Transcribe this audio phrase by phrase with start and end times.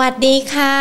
[0.00, 0.76] วัสดีค่ะ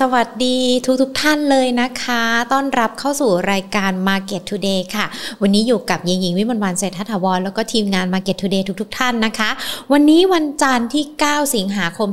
[0.00, 5.06] สวัสดีทุกทุกท่านเลยนะคะ ต้อนรับเข้าสู่รายการ Market Today ค่ะ
[5.42, 9.50] วันนี้อยู่กับยิงยิงวิมลวันเศรษฐถาวรแล้วก็ทีมงาน Market Today ทุกทุกท่านนะคะ
[9.92, 12.08] วันนี้วันจันทร์ที่ 9 สิงหาคม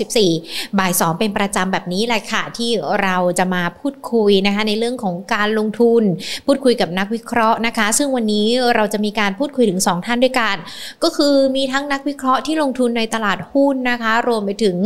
[0.00, 2.70] 2564 บ่าย 2 เป็นประจำแบบนี้แหละค่ะ ที่
[3.02, 6.02] เราจะมาพูดคุยนะคะ ในเรื่องของการลงทุน
[6.46, 10.56] พูดคุยกับนักวิเคราะห์นะคะ ซึ่งวันนี้เราจะมีการพูดคุยถึง 2 ท่านด้วยกัน
[11.02, 14.78] ก็คือมีทั้งนักวิเคราะห์ที่ลงทุนในตลาดหุ้นนะคะ รวมไปถึง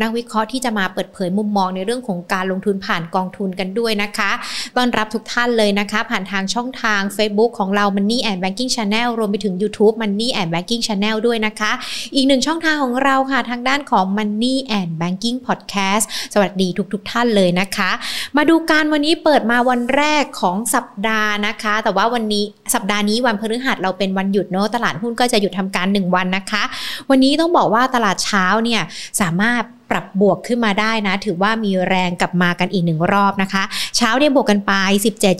[0.00, 4.30] นักวิเคราะห์ที่จะมาเปิดเผยมุมมองในเรื่องของการลงทุนผ่านกองทุนกันด้วยนะคะ
[4.76, 11.72] ต้อนรับทุกท่านเลยนะคะ ผ่านทางช่องทาง Facebook ของเรา Money and Banking Channel รวมไปถึง YouTube Money and Banking Channel ด้วยนะคะ
[12.14, 16.04] อีกหนึ่งช่องทางของเราค่ะทางด้านของ Money and Banking Podcast
[16.34, 17.90] สวัสดีทุกๆทท่านเลยนะคะ
[18.36, 26.62] มาดูการวันนี้เปิดมาวันแรกของสัปดาห์นะคะ แต่ว่าวันนี้สัปดาห์นี้วันพฤหัสเราเป็นวันหยุดเนาะตลาดหุ้นก็จะหยุดทำการ 1 วันนะคะ
[27.10, 28.82] วันนี้ต้องบอกว่าตลาดเช้าเนี่ย
[29.20, 33.62] สามารถ ปรับบวกขึ้นมาได้นะ ถือว่ามีแรงกลับมากันอีกหนึ่งรอบนะคะ
[33.96, 34.72] เช้าเนี่ยบวกกันไป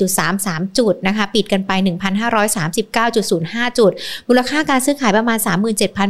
[0.07, 1.71] 17.33 จุดนะคะ ปิดกันไป
[2.57, 3.93] 1,539.05 จุด
[4.29, 5.39] มูลค่าการซื้อขายประมาณ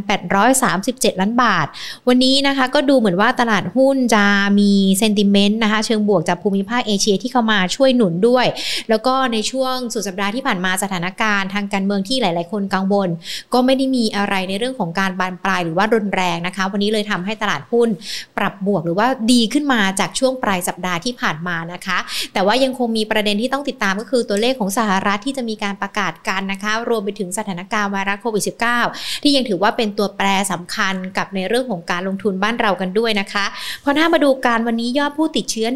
[0.05, 1.67] 37,837 ล้านบาท
[2.09, 4.25] วันนี้นะคะก็ดูเหมือนว่าตลาดหุ้นจะ
[4.59, 8.47] มีเซนติเมนต์นะคะ เชิงบวกจากภูมิภาคเอเชียที่เข้ามาช่วยหนุนด้วย
[8.89, 13.09] แล้วก็ในช่วงสุดสัปดาห์ที่ผ่านมาสถานการณ์ทางการเมืองที่หลาย ๆ คนกังวล
[13.53, 17.89] ก็ไม่ได้มีอะไรในเรื่องของการบานปลายหรือว่ารุนแรงนะคะ วันนี้เลยทำให้ตลาดหุ้น
[18.38, 21.98] ปรับบวกหรือว่าดีขึ้นมาจากช่วงปลายสัปดาห์ที่ผ่านมานะคะ
[22.33, 28.44] แต่ว่ายังคงมีประเด็นที่ต้องติดตามก็คือตัวเลขของสหรัฐที่จะมีการประกาศกันนะคะ รวมไปถึงสถานการณ์ไวรัสโควิด
[28.84, 33.44] -19 ที่ยังถือว่าเป็นตัวแปรสำคัญกับในเรื่องของการลงทุนบ้านเรากันด้วยนะคะ
[33.84, 35.66] พอถ้ามาดูการวันนี้ยอดผู้ติดเชื้อ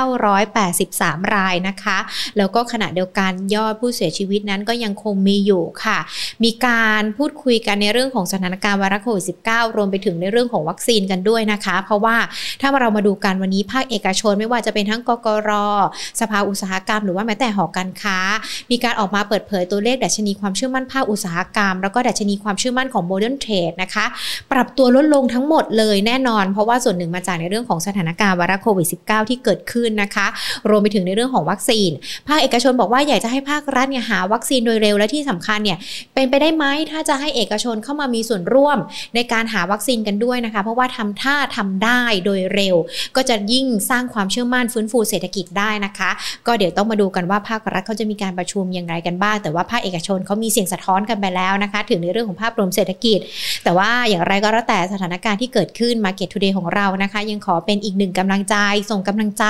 [0.00, 1.98] 19,983 รายนะคะ
[2.38, 5.98] แล้วก็ขณะเดียวกันยอดผู้เสียชีวิตนั้นก็ยังคงมีอยู่ค่ะ
[6.44, 12.16] มีการพูดคุยกันในเรื่องของสถานการณ์ไวรัสโควิด -19 รวมไปถึงในเรื่องของวัคซีนกันด้วยนะคะ เพราะว่า
[12.60, 15.50] ถ้าเรามาดูกันวันนี้ภาคเอกชนไม่ว่าจะเป็นทั้งกกร
[16.20, 18.18] สภาอุตสาหกรรม หรือว่าแม้แต่หอการค้า
[18.70, 24.06] มีการออกมาเปิดเผยตัวเลขดัชนีความเชื่อมั่นภาคอุตสาหกรรม แล้วก็ดัชนีความเชื่อมั่นของ modern trade นะคะ
[24.52, 30.26] ปรับตัวลดลงทั้งหมดเลยแน่นอน เพราะว่าส่วนหนึ่งมาจากในเรื่องของสถานการณ์ไวรัสโควิด -19 ที่เกิดขึ้นนะคะ
[30.70, 31.90] รวมไปถึงในเรื่องของวัคซีน
[32.28, 35.78] ภาคเอกชนบอกว่าอยากจะให้ภาครัฐเนี่ยหาวัคซีนโดยเร็วและที่สำคัญเนี่ย
[36.14, 38.78] เป็นไปได้ไหมถ้าจะให้เอกชนเข้ามามีส่วนร่วม
[39.14, 42.76] ในการหาวัคซีนกันด้วยนะคะ เพราะว่าทำท่าทำได้โดยเร็ว
[43.16, 46.10] ก็จะยิ่งสร้างความเชื่อมั่นฟื้นฟูเศรษฐกิจได้นะคะ
[46.46, 53.18] ก็เดี๋ยวต้องมาดูกันว่าภาครัฐเขาจะมีการประชุมอย่างไรกันบ้าง แต่ว่าภาคเอกชนเขามีเสียงสะท้อนกันไปแล้วนะคะ ถึงในเรื่องของภาพรวมเศรษฐกิจ
[53.64, 58.56] แต่ว่าอย่างไรก็แล้วแต่สถานการณ์ที่เกิดขึ้น Market Today ของเรานะคะ ยังขอเป็นอีกหนึ่งกำลังใจ
[58.90, 59.44] ส่งกำลังใจ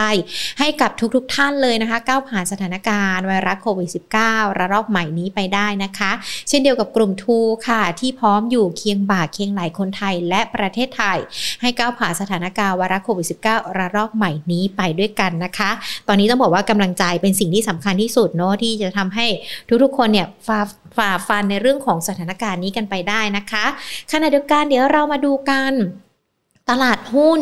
[0.59, 3.89] ให้กับทุกๆทท่านเลยนะคะก้าวผ่านสถานการณ์ไวรัสโควิด
[4.23, 6.13] -19 ระลอกใหม่นี้ไปได้นะคะ
[6.49, 11.19] เช่นเดียวกับกลุ่มทูค่ะ ที่พร้อมอยู่เคียงบ่าเคียงไหลคนไทยและประเทศไทย
[11.63, 15.71] ให้ก้าวผ่านสถานการณ์วาระโควิด -19 ระลอกใหม่นี้ไปด้วยกันนะคะ
[16.09, 19.27] ตอนนี้ต้องบอกว่ากำลังใจเป็นสิ่งที่สำคัญที่สุดเนาะที่จะทำให้
[19.83, 20.61] ทุกๆคนเนี่ยฝ่า
[20.97, 23.65] ฝ่าฟันในเรื่องของสถานการณ์นี้กันไปได้นะคะ
[24.13, 25.73] ขณะเดียวกันเดี๋ยวเรามาดูกัน
[26.71, 27.41] ตลาดหุ้น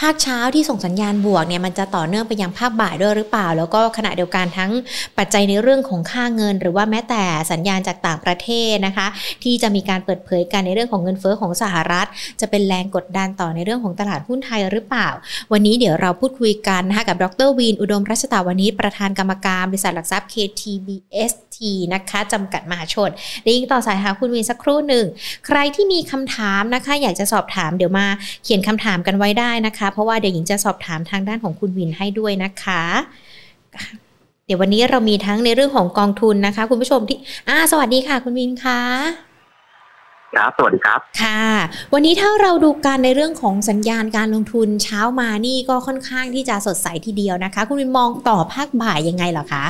[0.00, 4.70] ภาคเช้าที่ส่งสัญญาณบวกเนี่ยมันจะต่อเนื่องไปยังภาคบ่ายด้วยหรือเปล่า แล้วก็ขณะเดียวกันทั้ง
[5.18, 7.22] ปัจจัยในเรื่องของค่าเงิน หรือว่าแม้แต่
[7.52, 9.06] สัญญาณจากต่างประเทศนะคะ
[9.42, 12.06] ที่จะมีการเปิดเผยกันในเรื่องของเงินเฟ้อของสหรัฐ
[12.40, 15.08] จะเป็นแรงกดดันต่อในเรื่องของตลาดหุ้นไทยหรือเปล่า
[15.52, 20.28] วันนี้เดี๋ยวเราพูดคุยกันนะคะกับดรวีนอุดมรัชตาวานิชประธานกรรมการบริษัทหลักทรัพย์
[21.54, 21.62] KTBST
[21.94, 23.10] นะคะจำกัดมหาชน
[23.42, 25.06] ได้ยิงต่อสายหาคุณวีนสักครู่หนึ่ง
[25.46, 28.06] ใครที่มีคำถามนะคะ อยากจะสอบถามเดี๋ยวมา
[28.44, 32.82] เขียนคำถามกันไว้ได้นะคะ เพราะว่าเดี๋ยวหญิงจะสอบถามทางด้านของคุณวินให้ด้วยนะคะ
[34.46, 38.80] เดี๋ยววันนี้เรามีทั้งในเรื่องของกองทุนนะคะ คุณผู้ชมที่อ่าสวัสดีค่ะ คุณวินคะ
[40.34, 41.44] ครับสวัสดีครับค่ะ
[41.92, 49.64] วันนี้ถ้าเราดูการในเรื่องของสัญญาณการลงทุนเช้ามานี่ก็ค่อนข้างที่จะสดใสทีเดียวนะคะ คุณวินมองต่อภาคบ่ายยังไงเหรอคะ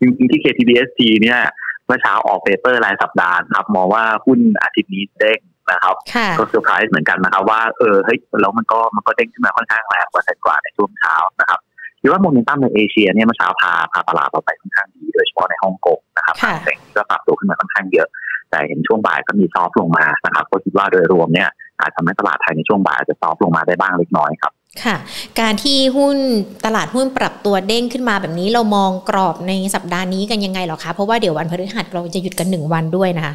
[0.00, 1.40] จริงๆที่ KTBST เนี่ย
[1.86, 5.40] เมื่อเช้าออก paper รายสัปดาห์ครับมองว่าหุ้นอาทิตย์นี้เด้ง
[5.70, 11.60] นะครับค่ะก็เซอร์ไพรส์เหมือนกันนะครับว่าเออเฮ้ยแล้วมันก็มันก็เด้งขึ้นมาค่อนข้างแรงกว่าแต่กว่าในช่วงเช้านะครับ
[12.00, 18.08] คิดว่าโมเมนตัมในเอเชียเนี่ยเมื่อเช้าพาพาตลาดเราไปค่อนข้างดีโดยเฉพาะในฮ่องกงนะครับฮั่งเส็งก็ปรับตัวขึ้นมาค่อนข้างเยอะ
[18.50, 21.48] แต่เห็นช่วงบ่ายก็มี soft ลงมานะครับก็คิดว่าโดยรวมเนี่ย
[21.80, 24.52] อาจทำให้ตลาดไทยในช่วงบ่ายอาจจะ soft ลงมาได้บ้างเล็กน้อยครับ
[24.84, 24.96] ค่ะ
[25.40, 26.16] การที่หุ้น
[26.64, 33.34] ตลาดหุ้นปรับตัวเด้งขึ้นมาแบบนี้เรามองกรอบในสัปดาห์นี้กันยังไงเหรอคะ เพราะว่าเดี๋ยววันพฤหัสเราจะหยุดกันหนึ่งวันด้วยนะคะ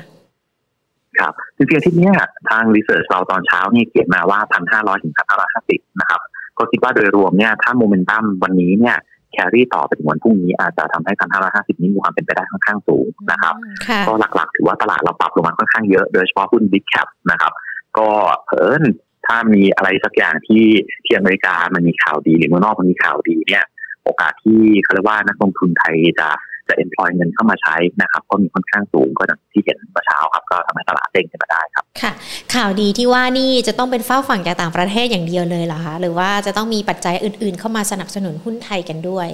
[1.19, 2.13] ครับจริงๆอาที่เนี้ย
[2.49, 6.21] ทางรีเสิร์ชเราตอนเช้านี่เขียนมาว่าพันห้าร้อยถึงพันห้าร้อยห้าสิบนะครับ
[6.57, 8.97] ก็คิดว่าโดยรวมเนี่ยถ้าโมเมนตัมวันนี้เนี่ย
[9.31, 13.55] แครี่ต่อไปถึงวันพรุ่งนี้อาจจะทำให้พันห้าร้อยห้าสิบนี้มีความเป็นไปได้ค่อนข้างสูงนะครับ
[13.87, 17.51] ค่ะก็หลักๆ ถือว่าตลาดเราปรับลงมาค่อนข้างเยอะโดยเฉพาะหุ้น Big Cap นะครับ
[17.97, 18.09] ก็
[18.45, 18.87] เผอิญท
[19.31, 20.65] ถ้ามีอะไรสักอย่างที่
[21.05, 23.65] ที่อเมริกามันมีข่าวดีหรือเมืองนอกมันมีข่าวดีเนี่ย
[24.03, 26.29] โอกาสที่เขาเรียกว่านักลงทุนไทยจะ
[26.67, 32.11] จะ employ เงินเข้ามาใช้นะครับก็มีค่อนข้างสูงก็อย่างที่เห็นเมื่อเช้าครับ ก็ทำให้ตลาดเด้งขึ้นมาได้ครับค่ะ
[32.55, 39.29] ข่าวดีที่ว่านี่จะต้องเป็นเฝ้าฝั่งจากต่างประเทศอย่างเดียวเลยเหรอคะหรือว่าจะต้องมีปัจจัยอื่น ๆ เข้ามาสนับสนุนหุ้นไทยกันด้วย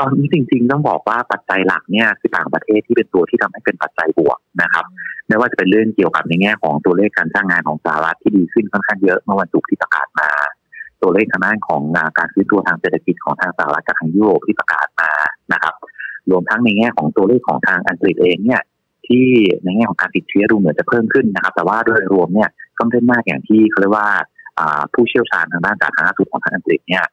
[0.00, 4.84] ตอนนี้จริงๆต้องบอกว่าปัจจัยหลักเนี่ยคือต่างประเทศที่เป็นตัวที่ทำให้เป็นปัจจัยบวกนะครับ
[5.28, 10.30] ไม่ว่าจะเป็นเรื่องเกี่ยวกับในแง่ของตัวเลขการจ้างงานของสหรัฐที่ดีขึ้นค่อนข้างเยอะเมื่อวันศุกร์ที่ประกาศมา
[11.02, 11.82] ตัวเลขทางด้านของ
[12.18, 15.10] การซื้อตัวทางเศรษฐกิจของทางสหรัฐกับทางยุโรปที่ประกาศมา
[15.52, 15.74] นะครับ
[16.30, 18.62] รวมทั้งในแง่ของตัวเลขของทางอังกฤษเองเนี่ย
[19.06, 19.26] ที่
[19.64, 24.08] ในแง่ของการติดเชื้อดูเหมือนจะเพิ่มขึ้นนะครับ แต่ว่าโดยรวมเนี่ยก็ไม่ได้มากอย่างที่เขาเรียกว่า
[24.92, 27.04] ผู้เชี่ยวชาญทางด้านสาธารณสุขของทางอังกฤษเนี่ย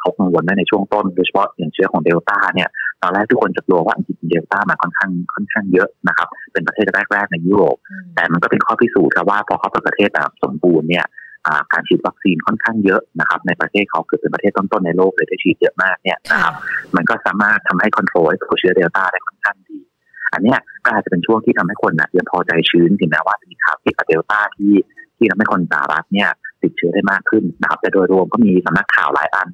[0.00, 2.68] เขากังวลในช่วงต้นโดยเฉพาะอย่างเชื้อของเดลต้าเนี่ย
[3.02, 7.76] ตอนแรกทุกคนจะกลัวว่าอังกฤษเดลต้ามาค่อนข้างค่อนข้างเยอะนะครับ เป็นประเทศแรกๆในยุโรป
[8.14, 11.06] แต่มันก็เป็นข้อพิสูจน์ครับว่าพอเขาเป็นประเทศแบบสมบูรณ์เนี่ย
[11.72, 16.54] การฉีดวัคซีนค่อนข้างเยอะนะครับ ในประเทศเขาคือเป็นประเทศต้นๆในโลกเลยที่ฉีดเยอะมากเนี่ยนะครับ
[16.96, 19.78] มันก็สามารถทำให้คอนโทรลตัวเชื้อเดลต้าได้ค่อนข้างดี
[20.32, 24.72] อันนี้ก็อาจจะเป็นช่วงที่ทำให้คนนะยังพอใจชื้นถึงแม้ว่าจะมีข่าวเกี่ยวกับเดลต้าที่
[25.16, 26.30] ที่ทำให้คนสหรัฐเนี่ย
[26.62, 29.48] ติดเชื้อได้มากขึ้นนะครับแต่โดยรวมก็มีสำนักข่าวหลายอัน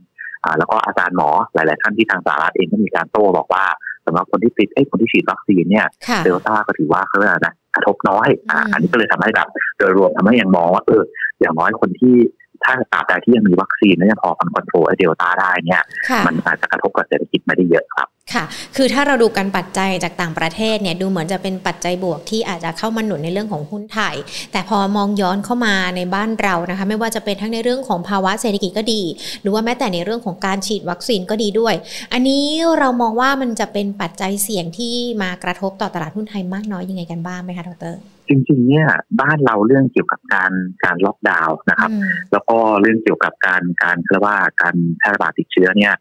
[0.58, 3.64] แล้วก็อาจารย์หมอหลาย ๆ ท่านที่ทางสหรัฐเองก็มีการโต้บอกว่า
[4.06, 5.86] สำหรับคนที่ติดไอ้คนที่ฉีดวัคซีนเนี่ย
[6.24, 9.48] เดลต้าก็ถือว่าเขาเรียกนะกระทบน้อยอ่าอันนี้ก็เลยทำให้แบบ
[9.78, 11.02] โดยรวมทำให้ยังมองว่าเออ
[11.40, 12.16] อย่างน้อยคนที่
[12.64, 15.82] ถ้าตราบใดที่ยังมีวัคซีนและยังพอ control ไอ้เดลต้าได้เนี่ย
[16.26, 18.44] มันอาจจะกระทบกับเศรษฐกิจไม่ได้เยอะครับ ค่ะ
[18.76, 24.14] คือถ้าเราดูกันปัจจัยจากต่างประเทศเนี่ยดูเหมือนจะเป็นปัจจัยบวกที่อาจจะเข้ามาหนุนในเรื่องของหุ้นไทย
[24.52, 29.02] แต่พอมองย้อนเข้ามาในบ้านเรานะคะ ไม่ว่าจะเป็นทั้งในเรื่องของภาวะเศรษฐกิจก็ดี
[29.42, 31.74] หรือว่าแม้แต่ในเรื่องของการฉีดวัคซีนก็ดีด้วย
[32.12, 32.44] อันนี้
[32.78, 37.94] เรามองว่ามันจะเป็นปัจจัยเสี่ยงที่มากระทบต่อตลาดหุ้นไทยมากน้อยยังไงกันบ้างไหมคะดร
[38.30, 38.88] จริงๆเนี่ย
[39.20, 40.52] บ้านเราเรื่องเกี่ยวกับการ
[40.84, 41.90] การล็อกดาวน์นะครับ
[42.32, 45.94] แล้วก็เรื่องเกี่ยวกับการการเรียกว่าการแพร่ระบาดติดเชื้อเนี่ย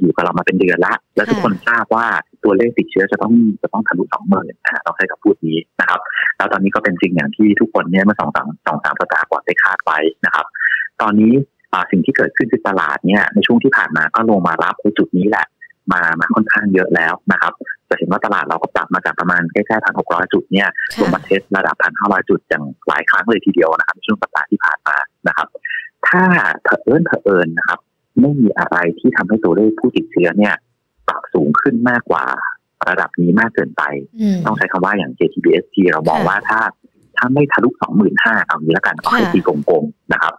[0.00, 2.06] อยู่กับเรามาเป็นเดือนละ แล้วทุกคนทราบว่า
[2.44, 6.00] ตัวเลขติดเชื้อจะต้องจะต้องทะลุสองหมื่นนะต้องใช้คำพูดนี้นะครับ
[6.36, 10.46] แล้วตอนนี้ก็เป็นสิ่งอย่างที่ทุกคนเนี่ยเมื่อสองสามสองสามสัปดาห์ก่อนได้คาดไว้นะครับ
[11.00, 11.32] ตอนนี้
[11.90, 15.46] สิ่งที่เกิดขึ้นคือตลาดเนี่ยในช่วงที่ผ่านมาก็ลงมารับในจุดนี้แหละ
[15.92, 17.52] มามาค่อนข้างเยอะแล้วนะครับ
[17.92, 20.68] จะเห็นว่าตลาดเราก็ปรับมาจากประมาณใกล้ๆพันหกร้อยจุดเนี่ย
[21.00, 24.96] ลงมาเทสระดับพันห้าร้อยจุดอย่างหลายครั้งเลยทีเดียวนะครับช่วงสัปดาห์ที่ผ่านมา
[25.28, 25.48] นะครับ
[26.08, 26.24] ถ้า
[26.64, 27.78] เผอิญเผอิญนะครับ
[28.20, 30.54] ไม่มีอะไรที่ทำให้ตัวเลขผู้ติดเชื้อเนี่ย
[31.08, 32.24] ปรับสูงขึ้นมากกว่า
[32.88, 33.82] ระดับนี้มากเกินไป
[34.46, 36.60] ต้องใช้คำว่าอย่าง JTBST เรามองว่าถ้า
[37.16, 40.34] ถ้าไม่ทะลุสองหมื่นห้าเอางี้แล้วกันเอาให้ตีกลมๆนะครับ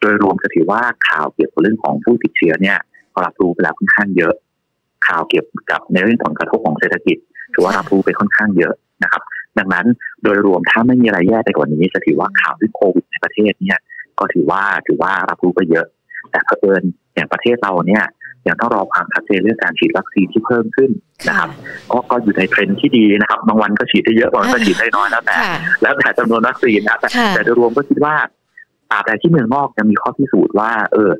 [0.00, 2.78] โดยรวมจะถือว่าข่าวเกี่ยวกับเรื่องของผู้ติดเชื้อเนี่ย
[3.24, 4.34] รับรู้ไปแล้วค่อนข้างเยอะ
[5.08, 7.16] ข่าวเกี่ยวกับในเรื่องผลกระทบของเศรษฐกิจ
[7.54, 8.74] ถือว่ารับรู้ไปค่อนข้างเยอะ
[9.04, 9.22] นะครับ
[9.58, 9.86] ดังนั้น
[10.22, 13.80] โดยรวมถ้าไม่มีอะไรแย่ไปกว่านี้จะถือว่าข่าวเรื่องโควิดในประเทศเนี่ย
[14.18, 15.86] ก็ถือว่าถือว่ารับรู้ไปเยอะ
[16.30, 16.82] แต่เผอิญ
[17.14, 18.04] อย่างประเทศเราเนี่ย
[18.46, 20.90] ยังต้องรอความชัดเจนเรื่องการฉีดวัคซีนที่เพิ่มขึ้น
[21.28, 21.50] นะครับ
[21.92, 25.36] ก็ก็อยู่ในเทรนที่ดีนะครับบางวันก็ฉีดได้เยอะบางวันก็ฉีดได้น้อยแล้วแต่
[25.82, 26.98] แล้วแต่จำนวนวัคซีนนะ
[27.34, 28.14] แต่โดยรวมก็คิดว่า
[28.90, 31.10] ตราบใดที่เมืองนอกยังมีข้อพิสูจน์ว่าเออ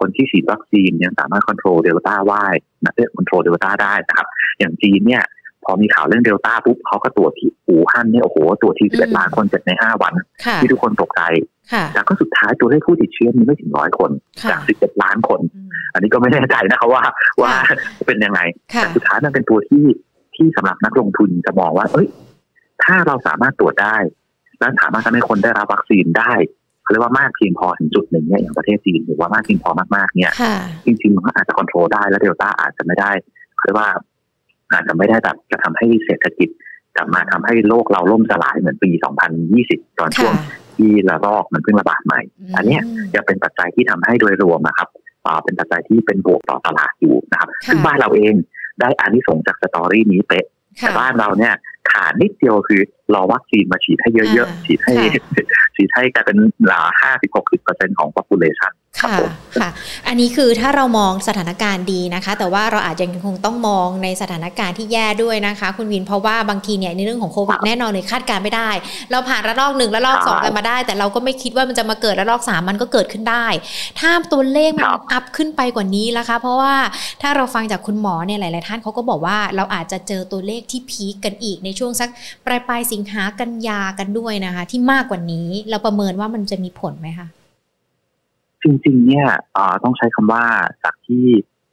[0.00, 2.46] คนที่ฉีดวัคซีนยังสามารถควบคุมเดลต้าได้
[2.84, 4.26] นะเรียกควบคุมเดลต้าได้นะครับ
[4.58, 5.24] อย่างจีนเนี่ย
[5.64, 10.12] พอมีข่าวเรื่องเดลต้าปุ๊บเขาก็ตรวจที่อู่ฮั่นเนี่ยโอ้โหตรวจที่สิบเอ็ดล้านคนเจ็ดในห้าวัน
[10.60, 11.22] ที่ทุกคนตกใจ
[11.92, 14.10] แต่ก็สุดท้ายตัวเลขผู้ติดเชื้อมีไม่ถึงร้อยคน
[14.50, 15.40] จากสิบเอ็ดล้านคน
[15.92, 17.02] อันนี้ก็ไม่แน่ใจนะครับว่า
[17.42, 17.52] ว่า
[18.06, 18.40] เป็นยังไง
[18.74, 19.84] แต่สุดท้ายมันเป็นตัวที่
[20.34, 22.08] ที่สำหรับนักลงทุนจะมองว่า เอ้ย
[22.84, 23.96] ถ้าเราสามารถตรวจได้
[24.60, 26.32] และสามารถทำให้คนได้รับวัคซีนได้
[26.90, 30.32] เรียกว่ามากเพียงพอถึงจุดหนึ่งเนี่ยอย่างประเทศจีนหรือว่ามากเพียงพอมากๆเนี่ย
[30.86, 33.10] จริงๆมันก็อาจจะควบคุมได้แล้วเดลต้าอาจจะไม่ได้
[33.64, 33.88] เรียกว่า
[34.72, 36.48] อาจจะไม่ได้แบบจะทำให้เศรษฐกิจ
[36.96, 38.90] กลับมาทำให้โลกเราล่มสลายเหมือนปี
[39.44, 40.34] 2020 ตอนช่วง
[40.76, 42.20] ที่ระลอกมันเพิ่งระบาดใหม่
[42.56, 42.78] อันนี้
[43.14, 44.88] จะเป็นปัจจัยที่ทำให้โดยรวมนะครับ
[45.44, 48.34] เป็นปัจจัยที่เป็นบวกต่อตลาดอยู่นะครับซึ่งบ้านเราเอง
[48.80, 50.46] ได้อานิสงจากสตอรี่นี้เป๊ะ
[50.78, 51.54] แต่บ้านเราเนี่ย
[51.90, 52.80] ขาดนิดเดียวคือ
[53.14, 54.94] รอวัคซีนมาฉีดให้เยอะๆ ฉีดให้
[55.76, 59.16] ฉีดให้กลายเป็นหลาห้าสิบหกสิบเปอร์เซ็นต์ของ population ค่ะ
[59.60, 59.68] ค่ะ
[60.06, 68.70] อันนี้คือถ้าเรามองสถานการณ์ดีนะคะ แต่ว่าเราอาจจะยังคงต้องมองในสถานการณ์ที่แย่ด้วยนะคะ คุณวินเพราะว่าบางทีเนี่ยในเรื่องของโควิดแน่นอนเลยคาดการไม่ได้
[69.10, 73.46] เราผ่านระลอกหนึ่งระลอกสองกันมาได้ แต่เราก็ไม่คิดว่ามันจะมาเกิดระลอกสามมันก็เกิดขึ้นได้
[73.98, 76.74] ถ้าตัวเลขมันอัพขึ้นไปกว่านี้นะคะ เพราะว่า
[77.22, 82.08] ถ้าเราฟังจากคุณหมอเนี่ยหลาย ๆ ท่านเขาก็บอกว่าเราอาจจะเจอตัวเลขที่พีคกันอีกในช่วงสัก
[82.46, 87.28] ปลายปลายสิงหากันยากันด้วยนะคะ ที่มากกว่านี้เราประเมินว่ามันจะมีผลไหมคะ
[88.64, 89.26] จริงๆ เนี่ย
[89.84, 90.44] ต้องใช้คำว่า
[90.84, 91.24] จากที่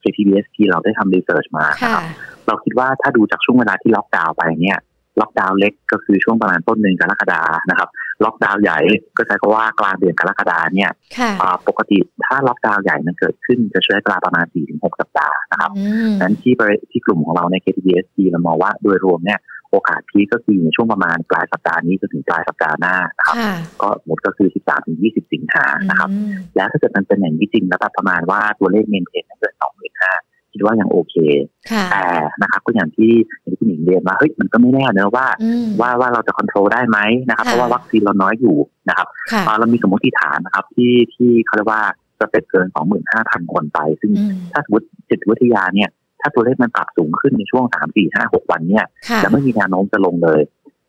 [0.01, 2.01] KTBST เราได้ทำรีเสิร์ชมาครับ
[2.47, 4.79] เราคิดว่าถ้าดูจากช่วงเวลาที่ล็อกดาวน์ไปเนี่ย
[5.21, 7.89] ล็อกดาวน์เล็กก็คือช่วงประมาณต้นเดือนกรกฎานะครับ
[8.23, 8.79] ล็อกดาวน์ใหญ่
[9.17, 19.39] ก็ใช้คำว่ากลางเดือนกรกฎาเนี่ยค่ะอ่าปกติถ้าล็อกดาวน์ใหญ่มันเกิดขึ้นจะใช้เวลาประมาณ4-6 สัปดาห์นะครับอืมนั้นที่บริที่กลุ่มของเราใน KTBSG เรามองว่าโดยรวมเนี่ย
[19.71, 24.49] โอกาสพีคก็คือในช่วงประมาณปลายสัปดาห์นี้จนถึงปลายสัปดาห์หน้านะครับค่ะก็หมดก็คือ
[24.89, 31.15] 13-20 สิงหานะครับอืมแล้วถ้าเกิดมันเป็นอย่างนี้จริงแล้วแบบประมาณว่าตัวเลขเมนเทนเกิน25,000คิดว่ายังโอเค
[31.71, 32.05] ค่ะแต่
[32.41, 38.57] นะครับก็อย่างที่อย่างที่คุณหญิงเรียนว่าเฮ้ยมันก็ไม่แน่เนอะว่าอืมว่าว่าเราจะควบคุมได้ไหมนะครับค่ะเพราะว่าวัคซีนเราน้อยอยู่
[38.89, 41.83] นะครับค่ะอ่าเรามีสมมติฐานนะครับที่ที่เขาเรียกว่า
[42.19, 42.67] จะเป็นเกิน
[43.09, 50.41] 25,000 คนไป ซึ่งอืมถ้าสมมติจิตวิทยาเนี่ยถ้าตัวเลขมันปรับสูงขึ้นในช่วง3 4 5 6วันเนี่ยค่ะจะไม่มีแนวโน้มจะลงเลย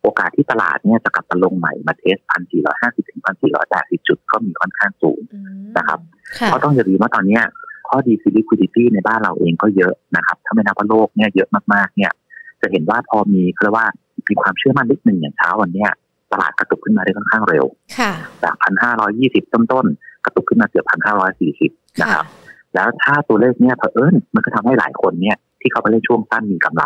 [0.03, 2.17] โอกาสที่ตลาดเนี่ยจะกลับมาลงใหม่มาเทส
[2.63, 3.21] 1,450ถึง
[3.65, 5.99] 1,480จุดก็มีค่อนข้างสูงอืมนะครับ
[6.39, 7.43] ค่ะเพราะต้องอย่าลืมว่าตอนเนี้ย
[7.89, 12.13] ข้อดีคือ liquidity ในบ้านเราเองก็เยอะนะครับ ถ้าไม่นับว่าโลกเนี่ยเยอะมากๆเนี่ย
[12.61, 13.89] จะเห็นว่าพอมีเขาเรียกว่า
[14.29, 15.91] มีความเชื่อมั่นนิดหนึ่งอย่างเช้าวันเนี้ย
[16.33, 17.65] ตลาดกระตุกขึ้นมาได้ค่อนข้างเร็ว
[17.99, 22.27] ค่ะจากพันห้าร้อยี่สิบต้นๆกระตุกขึ้นมาเกือบพันห้าร้อยสี่สิบนะครับ
[22.75, 26.85] แล้วถ้าตัวเลขเนี่ยเผอิญมันก็ทำให้หลายคนเนี่ยที่เขาไปเล่นช่วงสั้นมีกำไร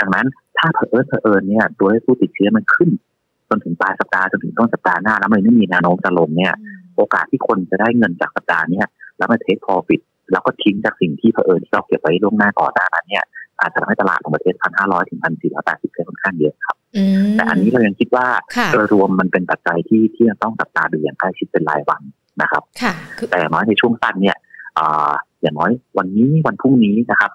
[0.00, 0.26] ดังนั้น
[0.58, 2.90] ถ้าเผอิญเผอิญเนี่ยตัวเลขผู้ติดเชื้อมันขึ้น
[3.48, 8.86] จนถึงปลายสัปดาห์จนถึงต้นสัปดาห์หน้าแล้วมันไม่มีแนวโน้มจะลงเนี่ยอืมโอกาสที่คนจะได้เงินจากสัปดาห์เนี้ย
[9.18, 10.00] แล้วมาเทคพอฟิต
[10.32, 13.24] แล้วก็ทิ้งจากสิ่งที่เผอิญที่เราเก็บไว้ล่วงหน้าก่อนหน้านั้นเนี่ย
[13.60, 18.26] อาจจะทำให้ตลาดของประเทศพันห้าร้อยถึงพันสี่ร้อยแปดสิบค่อนข้างเยอะครับอืมแต่อันนี้เรายังคิดว่า
[18.56, 22.02] ค่ะโดยรวมมันเป็นปัจจัยที่ที่ยังต้องจับตาดูอย่างใกล้ชิดเป็นรายวัน
[22.42, 24.36] นะครับค่ะคือแต่อย่างน้อยในช่วงสั้นเนี่ย
[25.42, 27.32] อย่างน้อยวันนี้วันพรุ่งนี้นะครับ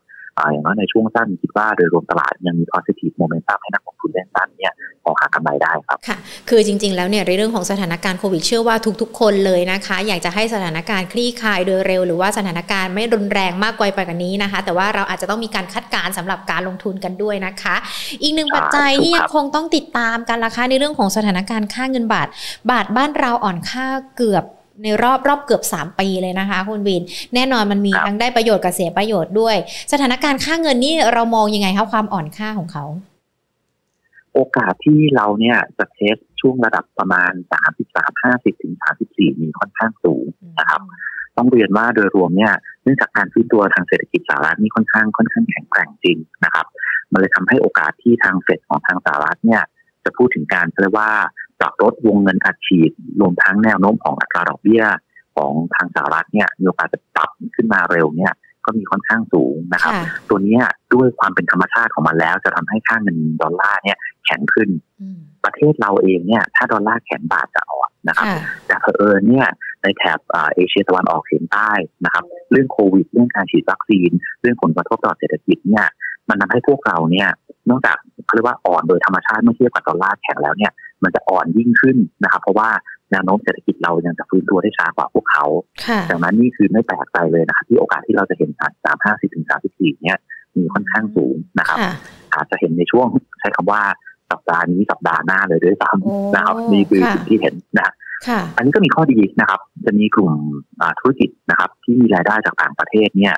[0.51, 4.73] อย่างน้อยในช่วงสั้นคิดว่าโดยรวมตลาดยังมี positive momentum ให้นักลงทุนเล่นสั้นเนี่ย
[5.03, 6.17] พอหากำไรได้ครับค่ะ
[6.49, 17.75] คือจริง ๆ แล้วเนี่ยในเรื่องของสถานการณ์โควิดเชื่อว่าทุกๆ คนเลยนะคะ อยากจะให้สถานการณ์คลี่คลายโดยเร็ว หรือว่าสถานการณ์ไม่รุนแรงมากกว่าไปกว่านี้นะคะ แต่ว่าเราอาจจะต้องมีการคาดการณ์สำหรับการลงทุนกันด้วยนะคะ
[18.21, 22.27] อีกหนึ่งปัจจัยที่ยังคงต้องติดตามกันราคาในเรื่องของสถานการณ์ค่าเงินบาท
[22.71, 23.85] บาทบ้านเราอ่อนค่า
[24.17, 24.45] เกือบ
[24.83, 27.03] ในรอบรอบเกือบ 3 ปีเลยนะคะ คุณวิน
[27.35, 29.55] แน่นอนมันมีครับทั้งได้ประโยชน์กับเสียประโยชน์ด้วย
[29.91, 32.85] สถานการณ์ค่าเงินนี่เรามองยังไงคะความอ่อนค่าของเขา
[34.33, 37.31] โอกาสที่เราเนี่ยจะเทสช่วงระดับประมาณ
[37.81, 38.73] 33 50ถึง
[39.07, 40.25] 34 มีค่อนข้างสูง
[40.59, 40.81] นะครับ
[41.37, 42.53] ต้องเรียนว่าโดยรวมเนี่ย
[42.83, 46.65] เนื่องจากการฟื้นตัวทางเศรษฐกิจสหรัฐนี่ค่อนข้างค่อนข้างแข็งแกร่งจริงนะครับ
[47.11, 49.63] มันเลยทำให้โอกาสที่ทางเฟดของทางสหรัฐเนี่ย
[50.03, 51.11] จะพูดถึงการเรียกว่า
[51.59, 54.83] ปรับลดวงเงินอัดฉีดรวมทั้งแนวโน้มของอัตราดอกเบี้ย
[55.35, 58.33] ของทางสหรัฐเนี่ยมีโอกาสจะปรับขึ้นมาเร็วเนี่ย
[58.65, 64.69] ก็มีค่อนข้างสูงนะครับค่ะตัวเนี้ยด้วยความเป็นธรรมชาติของมันแล้ว จะทำให้ค่าเงินดอลลาร์เนี่ยแข็งขึ้น
[65.01, 69.47] อืมประเทศเราเองเนี่ยถ้าดอลลาร์แข็งบาทจะอ่อนนะครับค่ะแต่เผอิญเนี่ย
[69.81, 71.71] ในแถบอ่าเอเชียตะวันออกเฉียงใต้
[72.05, 75.85] นะครับ เรื่องโควิด เรื่องการฉีดวัคซีน เรื่องผลกระทบต่อเศรษฐกิจเนี่ย
[76.29, 77.29] มันทำให้พวกเราเนี่ย
[77.69, 80.71] นอกจากเขาเรียกว่าอ่อนโดยธรรมชาติเมื่อเทียบกับดอลลาร์แข็งแล้วเนี่ย
[81.05, 82.69] มันจะอ่อนยิ่งขึ้นนะครับ เพราะว่า
[83.11, 85.45] แนวโน้มเศรษฐกิจเรายังจะฟื้นตัวได้ช้ากว่าพวกเขา
[85.85, 88.49] ค่ะดังนั้นนี่คือไม่แปลกใจเลยนะครับที่โอกาสที่เราจะเห็น
[88.83, 90.17] สามห้าสิบถึงสามสิบสี่เนี่ย
[90.55, 91.93] มีค่อนข้างสูงนะครับค่ะ
[92.33, 93.07] อาจจะเห็นในช่วง
[93.39, 93.81] ใช้คำว่า
[94.31, 97.93] สัปดาห์นี้สัปดาห์หน้าเลยด้วยซ้โอ้ำนะครับนี่คือค่ะสิ่งที่เห็นนะ
[98.27, 100.33] ค่ะอันนี้ก็มีข้อดีนะครับ จะมีกลุ่ม
[100.81, 103.35] อ่าธุรกิจนะครับ ที่มีรายได้จากต่างประเทศเนี่ย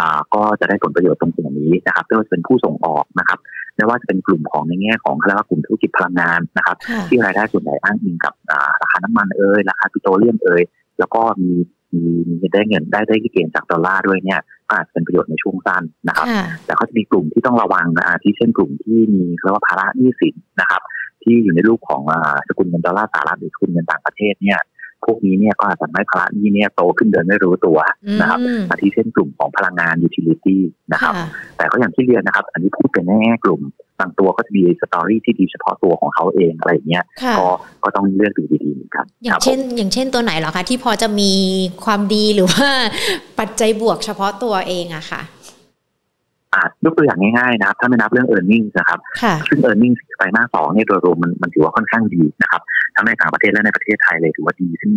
[0.00, 3.38] อ่าก็จะได้ผลประโยชน์ตรงกลุ่มนี้นะครับไม่ว่าจะเป็นผู้ส่งออกนะครับ
[3.78, 10.62] ไม่ว่าจะเป็นกลุ่มของในแง่ของเขาเรียกว่ากลุ่มธุรกิจพลังงานนะครับค่ะที่รายได้ส่วนใหญ่อ้างอิงกับอ่าราคาน้ำมันเอ่ยราคาปิโตรเลียมเอ่ย
[10.98, 11.52] แล้วก็มี
[11.94, 20.82] มีมีได้เงินได้ได้ gain จากดอลลาร์ด้วยเนี่ยก็อาจจะเป็นประโยชน์ในช่วงสั้นนะครับค่ะแต่ก็จะมีกลุ่มที่ต้องระวังนะอาทิเช่นกลุ่มที่มีเรียกว่าภาระหนี้สินนะครับ
[21.22, 24.60] ที่อยู่ในรูปของอ่าสกุลเงินดอลลาร์สหรัฐหรือสกุลเงินต่างประเทศเนี่ย
[25.04, 27.78] พวกนี้เนี่ยก็อาจจะทำให้ภาระหนี้เนี่ยโตขึ้นโดยไม่รู้ตัว
[28.20, 30.62] นะครับอืมอาทิเช่นกลุ่มของพลังงาน utility
[30.92, 31.26] นะครับค่ะ
[31.56, 33.60] แต่ก็อย่างที่เรียนนะครับ อันนี้พูดเป็นแง่กลุ่ม
[34.00, 37.46] บางตัวก็จะมี story ที่ดีเฉพาะตัวของเขาเองอะไรอย่างเงี้ยค่ะก็
[37.84, 41.32] ก็ต้องเลือกดูดีๆเหมือนกันอย่าคงรับผมเช่น อย่างเช่นตัวไหนเหรอคะที่พอจะมี
[41.84, 42.68] ความดีหรือว่า
[43.38, 45.22] ปัจจัยบวกเฉพาะตัวเองอะค่ะ
[46.54, 49.92] อะยกตัวอย่างง่ายๆนะครับ ถ้าไม่นับเรื่อง e a r n i n g นะครับค่ะซึ่ง e a r n i n
[49.92, 52.62] g ไตรมาสสองเนี่ยโดยรวมมันมันถือว่าค่อนข้างดีนะครับ
[52.98, 54.92] ทั้งในต่างประเทศและในประเทศไทยเลยถือว่าดีซึ่ง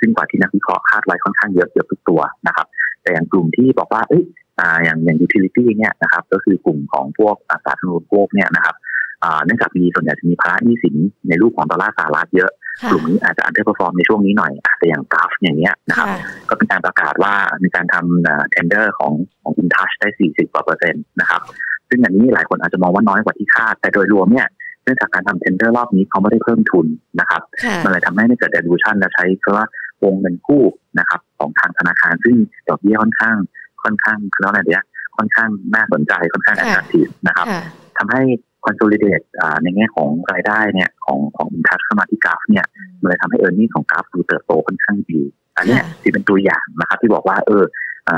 [0.00, 2.66] ซึ่งกว่าที่นักวิเคราะห์คาดไว้ค่อนข้างเยอะเกือบทุกตัวนะครับ
[3.02, 4.24] แต่อย่างกลุ่มที่บอกว่าเอ้ย
[4.60, 8.74] อ่าอย่างอย่าง utility เนี่ยนะครับก็คือกลุ่มของพวกอาสาธารณูปโภคเนี่ยนะครับ
[9.22, 10.96] อ่าเนื่องจากมีส่วนใหญ่จะมีภาระหนี้สิน
[11.28, 12.50] ในรูปของดอลลาร์สหรัฐเยอะ
[12.82, 16.18] ค่ะกลุ่มนี้อาจจะ underperform ในช่วงนี้หน่อยอะแต่อย่างกราฟอย่างเงี้ยนะครับค่ะ
[16.48, 21.40] ก็เป็นการประกาศว่ามีการทำ tender ของของ InTouch ได้ 40กว่าเปอร์เซ็นต์นะครับ
[21.88, 24.48] ซึ่งอันนี้หลายคนอาจจะมองว่าน้อยกว่าที่คาด แต่โดยรวมเนี่ย
[24.84, 26.86] เนื่องจากการทำ tender รอบนี้เขาไม่ได้เพิ่มทุน
[27.20, 29.64] นะครับค่ะมันเลยทำให้ไม่เกิด dilution และใช้เพราะว่า
[30.04, 30.64] วงเงินกู้
[30.98, 32.36] นะครับของทางธนาคารซึ่ง
[32.68, 33.36] ดอกเบี้ยค่อนข้าง
[33.82, 34.82] ค่อนข้างคืออะไรเดีย
[35.16, 37.62] ค่อนข้างน่าสนใจค่อนข้างค่ะ attractive นะครับค่ะ
[37.98, 38.22] ทำให้
[38.66, 39.24] consolidate
[39.62, 42.66] ในแง่ของรายได้เนี่ยของของอินทัชเข้ามาที่ GULF เนี่ย
[43.00, 45.20] มันเลยทำให้ earning ของ GULF ดูเติบโตค่อนข้างดี
[45.56, 47.64] อันนี้ที่เป็นตัวอย่างนะครับที่บอกว่าเออ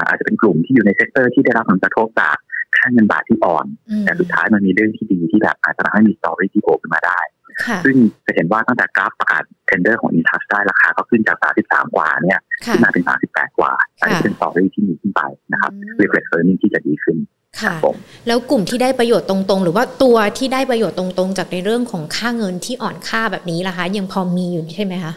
[0.08, 2.36] อาจจะเป็นกลุ่มที่อยู่ใน sector ที่ได้รับผลกระทบจาก
[2.78, 3.66] ค่าเงินบาทที่อ่อน
[4.04, 7.20] แต่สุดท้ายมันมีเรื่องที่ดีที่แบบอาจจะทำให้มี story ที่โผล่ขึ้นมาได้
[7.84, 17.16] ซึ่งจะเห็นว่าตั้งแต่ GULF ประกาศ tender ของอินทัชได้ราคาก็ขึ้นจาก 33 กว่าเนี่ยขึ้นมาเป็น 38 กว่าอันนี้เป็น story ที่มีขึ้นไปนะครับเรียก reflect earning ที่จะดีขึ้น
[17.62, 17.74] ค่ะ
[18.26, 25.12] แล้วกลุ่มที่ได้ประโยชน์ตรงๆ หรือว่าตัวที่ได้ประโยชน์ตรงๆ จากในเรื่องของค่าเงินที่อ่อนค่าแบบนี้ล่ะคะ ยังพอมีอยู่ใช่ไหมคะ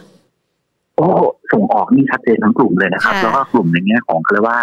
[0.98, 1.08] โอ้
[1.52, 4.60] ส่งออกนี่ชัดเจนทั้งกลุ่มเลยนะครับ แล้วก็กลุ่มในแง่ของเขาเรียกว่า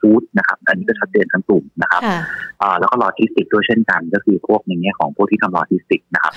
[0.00, 2.02] food นะครับ อันนี้ก็ชัดเจนทั้งกลุ่มนะครับ
[2.78, 6.32] แล้วก็โลจิสติกด้วยเช่นกันก็คือพวกในแง่ของพวกที่ทำโลจิสติกนะครับ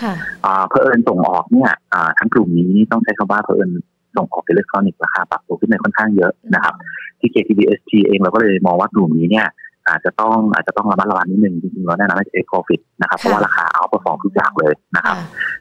[0.70, 1.72] เผอิญส่งออกเนี่ย
[2.20, 3.72] ทั้งกลุ่มนี้ต้องใช้คำว่าเพอเอิญ
[4.18, 6.74] ส่งออกอิเล็กทรอนิกส์ราคาปรับตัวขึ้นไปค่อนข้างเยอะนะครับ
[7.20, 9.48] ที่ KTBST เองเราก็เลยมองว่ากลุ่มนี้เนี่ย
[9.90, 15.16] อาจจะต้องอาจจะต้องระมัดระวังนิดนึงจริงๆเราแนะนำให้ take profit นะครับเพราะว่าราคา outperform ทุกอย่างเลยนะครับ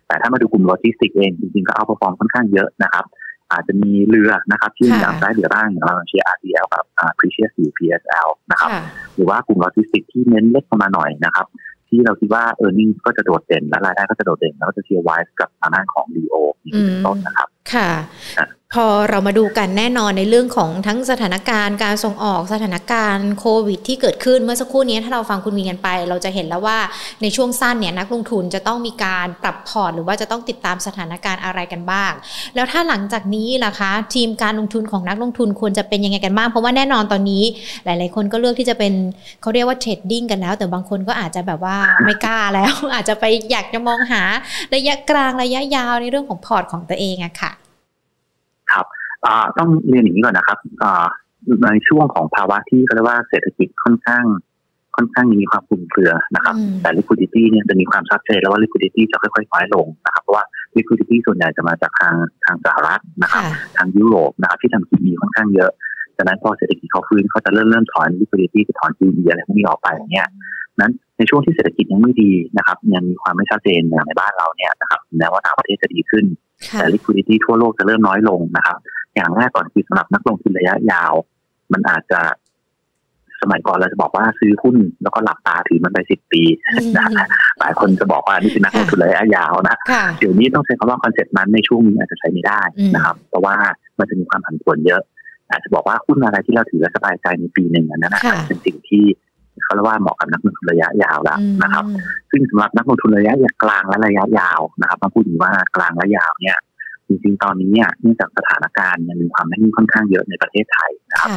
[0.06, 3.04] แต่ถ้ามาดูกลุ่มโลจิสติกเองจริงๆก็ outperform ค่อนข้างเยอะนะครับ
[3.52, 6.84] อาจจะมีเรือนะครับที่อย่างได้เหลือบ้างอย่างเราเชียร์ RCL กับ
[7.18, 8.70] Precious PSL นะครับ
[9.14, 11.46] หรือว่ากลุ่มโลจิสติกที่เน้นเล็กมาหน่อยนะครับ
[11.88, 16.72] ที่เราคิดว่า earning ก็จะโดดเด่นและรายได้ก็จะโดดเด่น แล้วก็จะเชียร์ WICE กับทางด้านของ LEO อีก
[17.06, 17.90] ต้นนะครับ ค่ะ
[18.76, 26.78] พอเรามาดูกันแน่นอนในเรื่องของทั้งสถานการณ์การส่งออกสถานการณ์โควิด ที่เกิดขึ้นเมื่อสักครู่นี้ถ้าเราฟังคุณมีกันไป เราจะเห็นแล้วว่า
[27.22, 32.12] ในช่วงสั้นเนี่ยนักลงทุนจะต้องมีการปรับพอร์ตหรือว่าจะต้องติดตามสถานการณ์อะไรกันบ้าง
[32.54, 37.42] แล้วถ้าหลังจากนี้ล่ะคะ ทีมการลงทุนของนักลงทุนควรจะเป็นยังไงกันบ้างเพราะว่าแน่นอนตอนนี้
[37.84, 38.92] หลาย ๆ คนก็เลือกที่จะเป็น
[39.40, 44.22] เขาเรียกว่าเทรดดิ้งกันแล้ว แต่บางคนก็อาจจะแบบว่าไม่กล้าแล้ว อาจจะไปอยากจะมองหา
[44.74, 47.52] ระยะกลางระยะยาวในเรื่องของพอร์ตของตัวเองอะค่ะ
[48.74, 48.86] ครับ
[49.58, 50.58] ต้องเรียนอย่างนี้ก่อนนะครับ
[51.64, 54.24] ในช่วงของภาวะที่เรียกว่าเศรษฐกิจค่อนข้าง
[54.96, 60.44] ค่อนข้างมีความคุมเครือนะครับ แต่ liquidity เนี่ยจะมีความชัดเจนแล้วว่า liquidity จะค่อยๆน้อยลงนะครับเพราะว่า
[60.76, 63.42] liquidity ส่วนใหญ่จะมาจากทางทางสหรัฐนะครับ
[63.76, 65.70] ทางยุโรปนะครับที่ทำ QE ค่อนข้างเยอะ
[66.16, 70.28] ดังนั้นพอเศรษฐกิจเขาฟื้นเขาจะเริ่มเริ่มถอน liquidity จะถอน QE อะไรพวกนี้ออกไปอย่างเงี้ย
[70.80, 76.24] นั้นในช่วงที่เศรษฐกิจยังไม่ดีนะครับยังมีความไม่ชัดเจนอย่างในบ้านเราเนี่ยนะครับแม้ว่าต่างประเทศจะดีขึ้น
[76.78, 78.78] แต่ liquidity ทั่วโลกจะเริ่มน้อยลงนะครับ
[79.14, 81.12] อย่างแรกก่อนคือสำหรับนักลงทุนระยะยาว
[81.72, 82.20] มันอาจจะ
[83.42, 86.42] สมัยก่อนเราจะบอกว่าซื้อหุ้นแล้วก็หลับตาถือมันไปสิบปี
[86.96, 87.06] นะ
[87.60, 89.76] หลายคนจะบอกว่านี่คือนักลงทุนระยะยาวนะ
[90.18, 92.60] เดี๋ยวนี้ต้องใช้คำว่า concept นั้นในช่วงนี้อาจจะใช้ไม่ได้
[92.94, 93.54] นะครับ เพราะว่า
[93.98, 95.02] มันจะมีความผันผวนเยอะ
[95.50, 99.04] อาจจะบอกว่าหุ้นอะไรที่เราถือแล้วสบายใจในปีหนึ่งนั้นนะครับเป็นสิ่งที่
[99.64, 101.84] เขาเรียกว่าเหมาะกับนักลงทุนระยะยาวแล้วนะครับ
[102.30, 106.58] ซึ่งสำหรับนักลงทุนระยะกลางและระยะยาวนะครับมาพูดถึงว่ากลางและยาวเนี่ย
[107.10, 111.30] จริงๆ ตอนนี้เนี่ยเนื่องจากสถานการณ์ยังมีความไม่นิ่งค่อนข้างเยอะในประเทศไทยนะครับ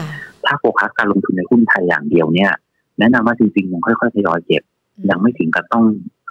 [0.45, 2.51] ถ้าโฟกัสการลงทุนในหุ้นไทยอย่างเดียวเนี่ย
[2.99, 4.63] แนะนำว่าจริงๆยังค่อยๆทยอยเก็บ
[5.09, 5.83] ยังไม่ถึงกับต้อง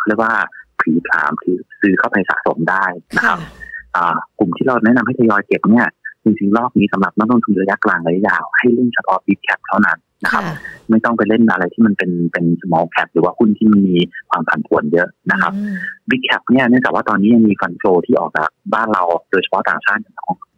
[0.07, 0.33] เรียกว่า
[0.81, 2.85] ผีผามคือซื้อเข้าไปสะสมได้
[3.17, 3.39] นะครับ
[4.39, 5.89] กลุ่มที่เราแนะนำให้ทยอยเก็บเนี่ย
[6.25, 10.45] จริงๆรอบนี้สำหรับนักลงทุนระยะกลางระยะยาวให้เล่นเฉพาะ big cap เท่านั้น นะครับ
[10.91, 13.97] ไม่ต้องไปเล่นอะไรที่มันเป็นเป็น small cap หรือว่าหุ้นที่มันมี
[14.31, 15.53] ความผันผวนเยอะนะครับ
[16.11, 20.01] big cap เนี่ยเนื่องจากว่าตอนนี้ยังมีฟันโฟที่ออกจากบ้านเราโดยเฉพาะต่างชาติ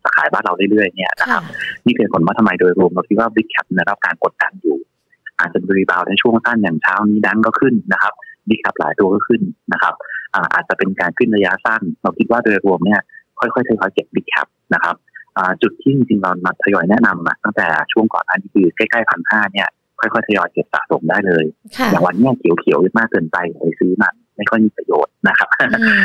[0.05, 1.43] จะขายบ้านเราเรื่อยๆเนี่ยนะครับ
[1.87, 4.79] นี่เป็นผลว่าทำไมโดยรวมเราคิดว่า big cap ได้รับการกดดันอยู่
[5.39, 8.13] อาจจะ rebound ในช่วงสั้นอย่างเช้านี้แบงก์ก็ขึ้นนะครับ
[8.49, 9.41] big cap หลายตัวก็ขึ้น
[9.73, 9.95] นะครับ
[10.55, 13.01] อาจจะเป็นการขึ้นระยะสั้น เราคิดว่าโดยรวมเนี่ย
[13.39, 14.97] ค่อยๆทยอยเก็บ big cap นะครับ
[15.63, 19.69] จุดที่จริงๆเรามาทยอยแนะนำนะตั้งแต่ช่วงก่อนอันนี้คือใกล้ๆพันห้าเนี่ย
[20.01, 21.45] ค่อยๆทยอยเก็บสะสมได้เลย
[21.91, 25.49] อย่างวันนี้เขียวๆมากเกินไปไปซื้อมันไม่ค่อยมีประโยชน์นะครับ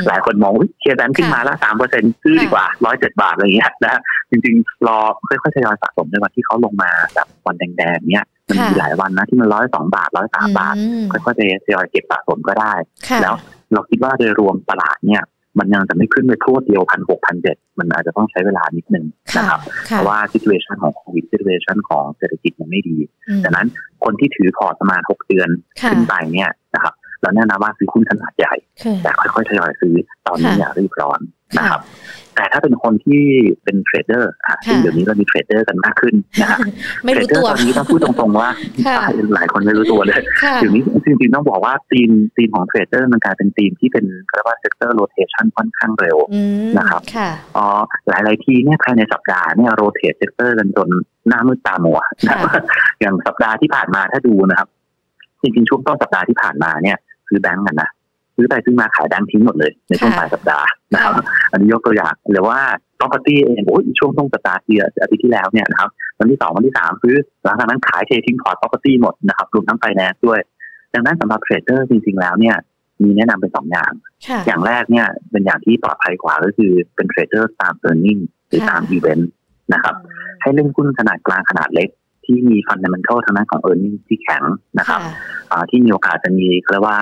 [0.07, 10.75] หลายคนมองเชียร์แบงก์ขึ้นมาแล้วสามเปอร์เซ็นต์ซื้อดีกว่าร้อยเจ็ดบาทอะไรเงี้ยนะจริงๆ รอค่อยๆทยอยสะสมในวันที่เขาลงมาแบบวันแดงๆเนี้ยมันมีหลายวันนะที่มันร้อยสองบาทร้อยสามบาท
[11.11, 12.73] ค่อยๆทยอยเก็บสะสมก็ได้
[13.21, 13.35] แล้ว
[13.73, 15.23] เราคิดว่าโดยรวมตลาดเนี่ย
[15.57, 19.05] มันยังจะไม่ขึ้นไปทั่วเดียวพันหกพันเจ็ดมันอาจจะต้องใช้เวลานิดนึง
[19.37, 22.97] นะครับเพราะว่า situation ของโควิด situation ของเศรษฐกิจยังไม่ดี
[23.43, 23.67] ดังนั้น
[24.03, 25.49] คนที่ถือพอร์ตประมาณหกเดือน
[25.89, 28.55] ขึ้นไปเนี่ยนะครับเราแนะนำว่าซื้อหุ้นขนาดใหญ่
[29.03, 29.93] แต่ค่อยๆทยอยซื้อ
[30.27, 31.19] ตอนนี้อย่ารีบร้อน
[31.57, 31.81] นะครับ
[32.35, 33.23] แต่ถ้าเป็นคนที่
[33.63, 36.59] เป็น trader อะซึ่งเดี๋ยวนี้เรามี trader กันมากขึ้นนะครับ
[37.05, 38.49] ไม่รู้ตัวตอนนี้ต้องพูดตรงๆว่า
[39.35, 40.21] หลายคนไม่รู้ตัวเลย
[40.55, 46.17] เดี๋ยวนี้จริงๆต้องบอกว่า theme theme ของ trader มันกลายเป็นทีมที่เป็นเรียกว่า sector rotation ค่อนข้างเร็ว
[46.77, 47.01] นะครับ
[47.57, 47.65] อ๋อ
[48.07, 50.89] หลายๆทีเนี่ยภายในสัปดาห์เนี่ย rotate sector กันจน
[51.27, 51.99] หน้ามืดตามัว
[52.99, 54.67] อย่างสัปดาห์ที่ผ่านมาถ้าดูนะครับ
[55.41, 57.89] จริงๆช่วงต้นสัปดาห์ที่ผ่านมาเนี่ยซื้อแบงก์กันนะ
[58.39, 61.13] ซื้อไปซื้อมาขายแบงค์ทิ้งหมดเลยในช่วงปลายสัปดาห์นะครับ
[61.51, 62.59] อันนี้ยกตัวอย่างหรือว่า
[62.99, 70.39] property เองโอ้ยช่วงต้นสัปดาห์ที่อาทิตย์ที่แล้วเนี่ยนะครับวันที่สองวันที่สามซื้อหลังจากนั้นขายเททิ้งพอร์ต property หมดนะครับรวมทั้งไฟแนนซ์ด้วย
[70.93, 72.55] ดังนั้นสำหรับ trader จริงๆแล้วเนี่ย
[73.03, 73.91] มีแนะนำเป็นสองอย่าง
[74.47, 79.29] อย่างแรกเนี่ยเป็นอย่างที่ปลอดภัยกว่าก็คือเป็น trader ตาม earning หรือตามอีเวนต์
[79.73, 79.95] นะครับ
[80.41, 81.89] ให้เล่นหุ้นขนาดกลางขนาดเล็ก
[82.25, 84.43] ที่มี fundamental ทางด้านของ earning ที่แข็ง
[84.79, 85.01] นะครับ
[85.69, 86.99] ที่มีโอกาสจะมีเรียกว่า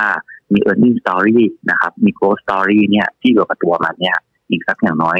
[0.53, 4.17] มี earning story นะครับ มี growth story เนี่ยที่อยู่กับตัวมันเนี่ย
[4.49, 5.19] อีกสักอย่างน้อย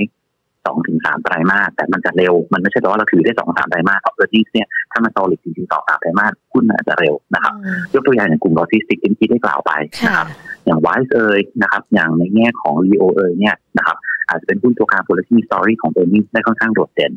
[0.66, 7.54] สองถึงสามไตรมาสแต่มันจะเร็ว มันไม่ใช่ว่าเราถือได้สองสามไตรมาสเพราะ earning เนี่ยถ้ามันโตหรือจริงๆสองสามไตรมาสหุ้นอาจจะเร็วนะครับ
[7.94, 9.72] ยกตัวอย่างอย่างกลุ่มโลจิสติกที่ได้กล่าวไป
[10.06, 10.28] นะครับ
[10.66, 13.98] อย่าง WICE เอยนะครับ อย่างในแง่ของ LEO เอยเนี่ยนะครับ
[14.30, 17.14] อาจจะเป็นหุ้นตัวกลาง policy story ของ earning ได้ค่อนข้างโดดเด่น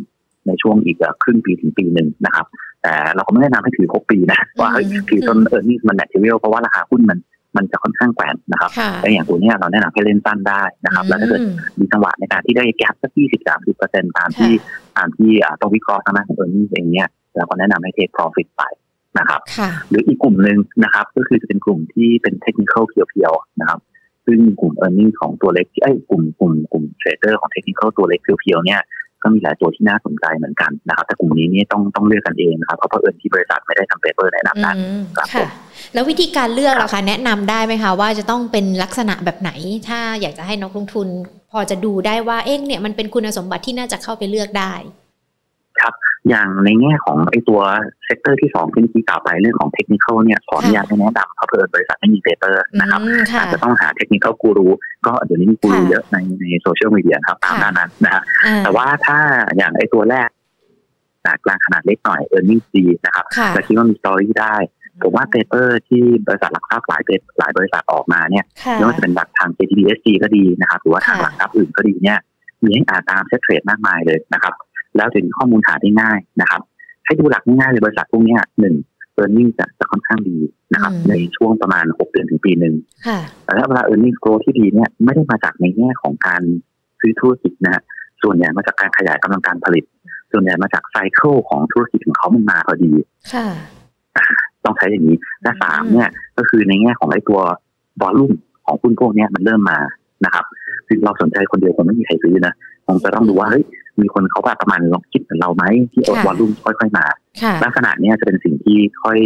[0.46, 2.46] ในช่วงอีกครึ่งปีถึงปีหนึ่งนะครับ
[2.82, 4.70] แต่เราก็ไม่แนะนำให้ถือหกปีนะว่า
[5.10, 7.18] ถือต้น earning มัน material เพราะว่าราคาหุ้นมัน
[7.56, 8.70] มันจะค่อนข้างแกว่งนะครับ
[9.02, 11.40] แต่อย่างตัวนี้เราแนะนำให้เล่นสั้นได้นะครับ แล้วถ้าเกิด
[11.78, 14.52] มีจังหวะในการที่ได้ gap สักยี่สิบสามสิบเปอร์เซ็นต์ตามที่
[14.96, 18.62] ตามที่ต้องวิเคราะห์ทางด้านของ earning เองเนี่ยเราก็แนะนำให้ take profit ไป
[19.18, 19.40] นะครับ
[19.88, 23.80] หรืออีกกลุ่มหนึ่งนะครับ ก็คือจะเป็นกลุ่มที่เป็นเทคนิค pure ๆนะครับ
[24.26, 28.80] ซึ่งกลุ่ม earning ของตัวเล็กไอ้กลุ่มกลุ่มกลุ่ม trader ของเทคนิคตัวเล็ก pure ๆเนี่ย
[29.22, 34.76] ก็มีหลายตัวที่น่าสนใจเหมือนกันนะครับ แต่กลุ่มนี้นี่ต้องต้องเลือกกันเองนะครับ เผอิญที่บริษัทไม่ได้ทำ paper แนะนำนั้น
[35.16, 35.48] ครับ
[35.94, 39.50] แล้ววิธีการเลือกล่ะคะแนะนำได้ไหมคะว่าจะต้องเป็นลักษณะแบบไหน
[39.88, 41.08] ถ้าอยากจะให้นักลงทุน
[41.52, 44.74] พอจะดูได้ว่าเอ๊ะเนี่ยมันเป็นคุณสมบัติที่น่าจะเข้าไปเลือกได้
[45.82, 45.94] ครับ
[46.28, 47.60] อย่างในแง่ของไอ้ตัว
[48.04, 53.00] sector ที่สองที่เมื่อกี้กล่าวไปเรื่องของเทคนิคเนี่ยขออนุญาตให้แนะนำเผอิญบริษัทไม่มี paper นะครับ
[53.38, 54.68] อาจจะต้องหาเทคนิคกูรู
[55.06, 58.22] ก็เดี๋ยวนี้มีกูรูเยอะในในโซเชียลมีเดียครับตามนั้นนะฮะ
[58.64, 59.18] แต่ว่าถ้า
[59.56, 60.28] อย่างไอ้ตัวแรก
[61.22, 64.54] ขนาดกลางขนาดเล็กหน่อย earning ดีนะครับแต่คิดว่ามี story ได้
[65.02, 67.02] ผมว่า paper ที่บริษัทหลักทรัพย์หลาย
[67.38, 72.18] หลายบริษัทออกมาเนี่ยไม่ว่าจะเป็นหลักทาง KTBST ก็ดีนะครับหรือว่าทางหลักทรัพย์อื่นก็ดีเนี่ย
[72.64, 74.54] มีให้อ่านตาม Settrade มากมายเลยนะครับ
[74.96, 76.62] แล้วถึงข้อมูลหาได้ง่ายนะครับ
[77.06, 78.74] ให้ดูหลักง่ายเลยบริษัทพวกนี้หนึ่ง
[79.14, 80.36] earning จะจะค่อนข้างดี
[80.72, 82.74] นะครับ ในช่วงประมาณหกเดือนถึงปีหนึ่ง
[83.56, 86.42] แล้วเวลาเออร์เน็งโกรที่ดีเนี่ยไม่ได้มาจากในแง่ของการ
[87.00, 87.82] ซื้อธุรกิจนะ
[88.22, 89.84] ส่วนใหญ่มาจากการขยายกำลังการผลิต
[90.32, 92.92] ส่วนใหญ่มาจากไซเคิลของธุรกิจของเขามันมาพอดี
[94.64, 97.40] ต้องใช้อย่างนี้และสามเนี่ยก็คือในแง่ของไอ้ตัว
[98.00, 98.32] บอลลุ่ม
[98.64, 99.78] ของหุ้นพวกนี้มันเริ่มมา
[100.24, 100.44] นะครับ
[100.86, 102.54] คือเราสนใจคนเดียวคงไม่มีใครซื้อนะ
[102.86, 103.64] คงจะต้องดูว่าเฮ้ย
[104.02, 107.04] มีคนเขาแบบประมาณลองคิดเหมือนเราไหมที่ volume ค่อยๆมา
[107.64, 109.18] ลักษณะนี้จะเป็นสิ่งที่ค่อย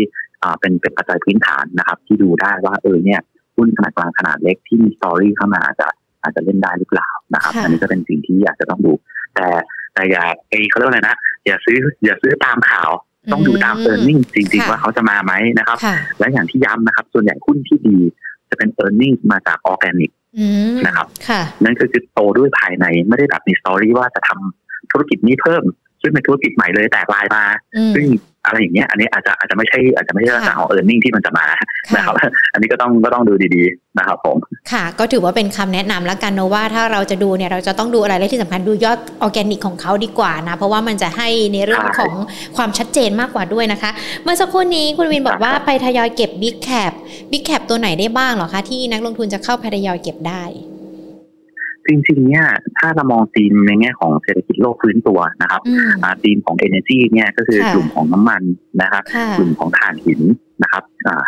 [0.61, 3.21] เป็นเป็นปัจจัยพื้นฐานนะครับ ที่ดูได้ว่าเออเนี่ย
[3.57, 5.89] หุ้นขนาดกลางขนาดเล็กที่มี story เข้ามาอาจจะ
[6.23, 8.93] อาจจะเล่นได้หรือเปล่านะครับ อันนี้ก็เป็นสิ่งที่อยากจะต้องดู
[9.35, 9.47] แต่
[9.95, 12.91] แต่อย่าไอเขาเรียกว่าอะไรนะอย่าซื้ออย่าซื้อตามข่าว
[13.33, 15.79] ต้องดูตาม earning จริงๆ ว่าเขาจะมาไหมนะครับ
[16.19, 17.97] และอย่างที่ย้ำนะครับ ส่วนใหญ่หุ้นที่ดี
[18.51, 20.11] จะเป็น earning มาจากออร์แกนิก
[20.87, 21.07] นะครับ
[21.65, 25.63] นั่นคือคือโตด้วยภายในไม่ได้แบบมี story ว่าจะทำ ธุรกิจนี้เพิ่ม
[26.03, 27.45] ซึ่งเป็นธุรกิจใหม่เลยแตกไลน์มา
[27.95, 28.07] ซึ่ง
[28.47, 31.47] อะไรอย่างเงี้ย อันนี้อาจจะอาจจะไม่ใช่อาจจะไม่ใช่ลักษณะของ earning ที่มันจะมา
[31.95, 32.15] นะครับ
[32.53, 34.37] อันนี้ก็ต้องก็ต้องดูดีๆนะครับผม
[34.73, 42.15] ค่ะ ก็ถือว่าเป็นคำแนะนำแล้วกันนะว่าถ้าเราจะดูเนี่ยเราจะต้องดูอะไรและที่สำคัญดูยอดออร์แกนิกของเขาดีกว่านะเพราะว่ามันจะให้ในเรื่องของ
[42.57, 43.91] ความชัดเจนมากกว่าด้วยนะคะ
[44.23, 46.93] เมื่อสักครู่นี้คุณวินบอกว่าไปทยอยเก็บ big cap
[47.31, 50.45] big cap ตัวไหนได้บ้างหรอคะที่นักลงทุนจะเข้าไปทยอยเก็บได้
[51.89, 52.47] จริงๆเนี่ย
[52.79, 55.63] ถ้าเรามองธีมในแง่ของเศรษฐกิจโลกพื้นตัวนะครับ
[56.25, 58.43] ธีมของ energy เนี่ยก็คือกลุ่มของน้ำมัน
[58.83, 59.03] นะครับ
[59.39, 60.23] กลุ่มของถ่านหิน
[60.63, 60.83] นะครับ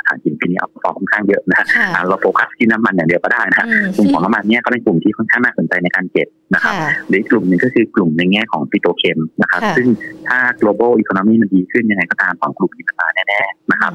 [0.07, 1.67] ถ่านหินปีนี้เอาฟอค่อนข้างเยอะนะ
[2.09, 3.67] เราโฟกัสที่น้ำมันอย่างเดียวก็ได้นะ
[3.97, 6.75] กลุ่มของน้ำมันเนี่ยก็เป็นกลุ่มที่ค่อนข้างน่าสนใจในการเก็บนะครับ
[7.09, 9.89] หรือกลุ่มหนึ่งก็คือกลุ่มในแง่ของปิโตรเคมนะครับ ซึ่ง
[10.29, 13.93] ถ้า global economy มันดีขึ้นยังไงก็ตามของกลุ่มนี้มันมาแน่ๆนะครับ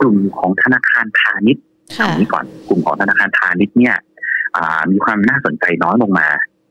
[0.00, 1.64] กลุ่มของธนาคารพาณิชย์
[2.18, 3.96] นี้ก่อนกลุ่มของธนาคารพาณิชย์เนี่ย
[4.92, 6.28] มีความน่าสนใจน้อยลงมา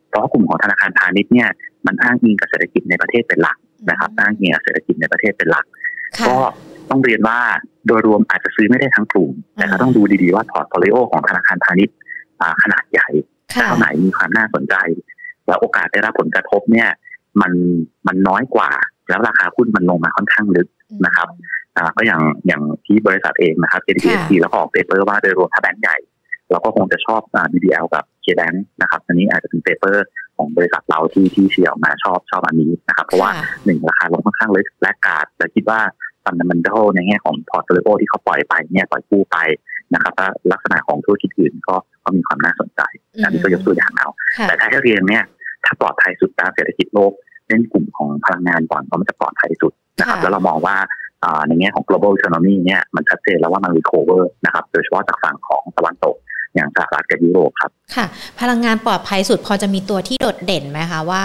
[0.10, 1.50] เพราะกลุ่มของธนาคารพาณิชย์เนี่ย
[1.86, 3.58] มันอ้างอิงกับเศรษฐกิจในประเทศเป็นหลัก
[3.90, 5.66] นะครับอ้างอิงกับเศรษฐกิจในประเทศเป็นหลัก
[6.28, 6.36] ก็
[6.90, 7.40] ต้องเรียนว่า
[7.88, 11.96] โดยรวมอาจจะซื้อไม่ได้ทั้งกลุ่ม แต่ก็ต้องดูดีๆว่า portfolio ของธนาคารพาณิชย์
[12.64, 13.08] ขนาดใหญ่
[13.66, 14.76] เท่าไหนมีความน่าสนใจ
[15.48, 16.90] แล้วโอกาสได้รับผลกระทบเนี่ย
[17.42, 17.52] มัน
[18.08, 18.70] มันน้อยกว่า
[19.10, 20.68] แล้วราคาหุ้นมันลงมาค่อนข้างลึก
[21.06, 21.28] นะครับ
[21.96, 25.98] ก็อย่างอย่างที่บริษัทเองนะครับ JTBC แล้วก็ออกเปเปอร์ว่าโดยรวมถ้าแบงก์ใหญ่
[26.52, 27.22] เราก็คงจะชอบ
[27.54, 30.06] BBL กับ KBANK นะครับ อันนี้อาจจะเป็น paper
[30.38, 33.32] ของบริษัทเราที่ที่เชียร์มาชอบชอบอันนี้นะครับ เพราะว่า
[33.66, 35.80] หนึ่งราคาลงค่อนข้างลึก laggard แต่คิดว่า
[36.24, 39.38] fundamental ในแง่ของ portfolio ที่เขาปล่อยไปเนี่ยปล่อยกู้ไป
[39.94, 40.14] นะครับ
[40.52, 42.82] ลักษณะของธุรกิจอื่นก็ก็มีความน่าสนใจ
[43.24, 44.10] อันนี้ก็ยกตัวอย่างเอา
[44.48, 45.24] แต่ถ้าให้เรียนเนี่ย
[45.66, 47.12] ถ้าปลอดภัยสุดตามเศรษฐกิจโลก
[47.48, 50.76] เล่นกลุ่มของพลังงานก่อนเพราะมันจะปลอดภัยสุดนะครับ แล้วเรามองว่า
[51.48, 56.16] ในแง่ของ global economy เนี่ยมันชัดเจนแล้วว่ามัน recover นะครับโดยเฉพาะจากฝั่งของตะวันตก
[56.56, 58.06] อย่างสหรัฐกับยุโรปครับ ค่ะ
[58.40, 61.24] พลังงานปลอดภัยสุดพอจะมีตัวที่โดดเด่นไหมคะว่า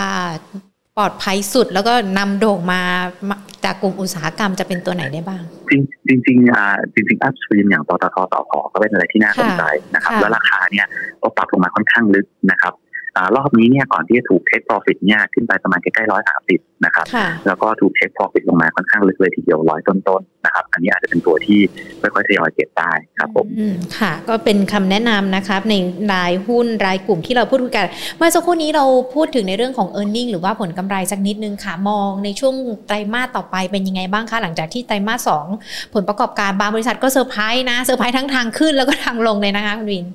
[0.96, 2.80] ปลอดภัยสุดแล้วก็นำโด่งมา
[3.64, 5.42] จากกลุ่มอุตสาหกรรมจะเป็นตัวไหนได้บ้าง
[6.08, 6.64] จริงจริงอ่า
[6.94, 9.62] จริงๆอัพสตรีมอย่างปตทต่อพอก็เป็นอะไรที่น่าสนใจ
[9.94, 10.86] นะครับ แล้วราคาเนี่ย
[11.22, 12.74] ก็ปรับลงมาค่อนข้างลึกนะครับ
[13.36, 17.06] รอบนี้เนี่ยก่อนที่จะถูก take profit เนี่ยขึ้นไปประมาณใกล้ๆร้อยสามสิบนะครับ
[17.46, 21.60] แล้วก็ถูก take profit ลงมาค่อนข้างลึกเลยทีเดียวร้อยต้นๆนะครับ อันนี้อาจจะเป็นตัวที่
[22.00, 23.46] ค่อยๆทยอยเก็บได้ครับผม
[23.98, 25.74] ค่ะ ก็เป็นคำแนะนำนะครับใน
[26.12, 27.86] รายหุ้นรายกลุ่มที่เราพูดคุยกัน
[28.18, 32.54] เมื่อสักครู่นี้เราพูดถึงในเรื่องของ e a r n i n g หรือว่าผลกำไรสักนิดนึงค่ะมองในช่วง
[32.86, 35.46] ไตรมาสต่อไปเป็นยังไงบ้างคะหลังจากที่ไตรมาสสอง
[35.94, 40.06] ผลประกอบการบางบริษัทก็เซอร์ไพรส์นะเซอร์ไพรส์ทั้งทางขึ้นแล้วก็ทางลงเลยนะคะคุณวิน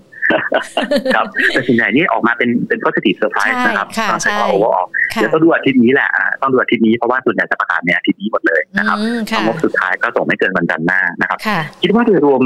[1.15, 6.09] ครับแต่ส่วนใหญ่นี่ออกมาเป็นเป็น positive surprise นะครับต้องใช้ว่าโอเวอร์ออกเดี๋ยวต้องดูอาทิตย์นี้แหละ
[6.41, 8.97] ต้องดูอาทิตย์นี้เพราะว่าส่วนใหญ่จะประกาศในอาทิตย์นี้หมดเลยนะครับ
[9.45, 11.39] งบสุดท้ายก็ส่งไม่เกินวันจันทร์หน้านะครับ
[11.81, 12.41] คิดว่าโดยรวม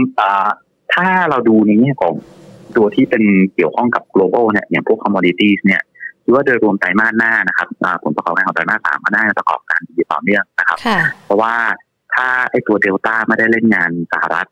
[0.93, 2.13] ถ้าเราดูในแง่ของ
[2.77, 3.23] ตัวที่เป็น
[3.55, 5.81] เกี่ยวข้องกับ global เนี่ยอย่างพวก commodities เนี่ย
[6.23, 7.67] คิดว่าโดยรวมไตรมาสหน้านะครับ
[8.03, 10.77] ผลประกอบการของไตรมาสสามก็น่าจะประกอบการดีต่อเนื่องนะครับ
[11.25, 11.53] เพราะว่า
[12.15, 14.47] ถ้าไอ้ตัวเดลต้าไม่ได้เล่นงานสหรัฐ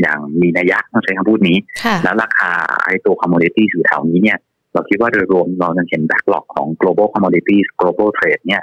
[0.00, 1.56] อย่างมีนัยยะต้องใช้คำพูดนี้
[2.04, 2.50] แล้วราคา
[2.84, 4.38] ไอ้ตัว commodity อยู่แถวนี้เนี่ย
[4.74, 8.62] เราคิดว่าโดยรวมเราจะเห็น backlog ของ global commodities global trade เนี่ย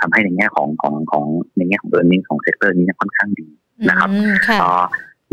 [0.00, 1.24] ทำให้ในแง่ของของของ
[1.56, 3.48] ในแง่ของ e a r n i n g ของ sector นี้ค่อนข้างดี
[3.88, 4.10] นะครับ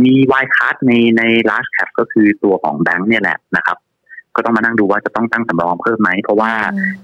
[0.03, 3.77] มีวายคัสในใน large cap ก็คือตัวของแบงค์เนี่ยแหละนะครับ
[4.35, 6.51] ก็ต้องมานั่งดูว่าจะต้องตั้งสำรองเพิ่มไหม เพราะว่า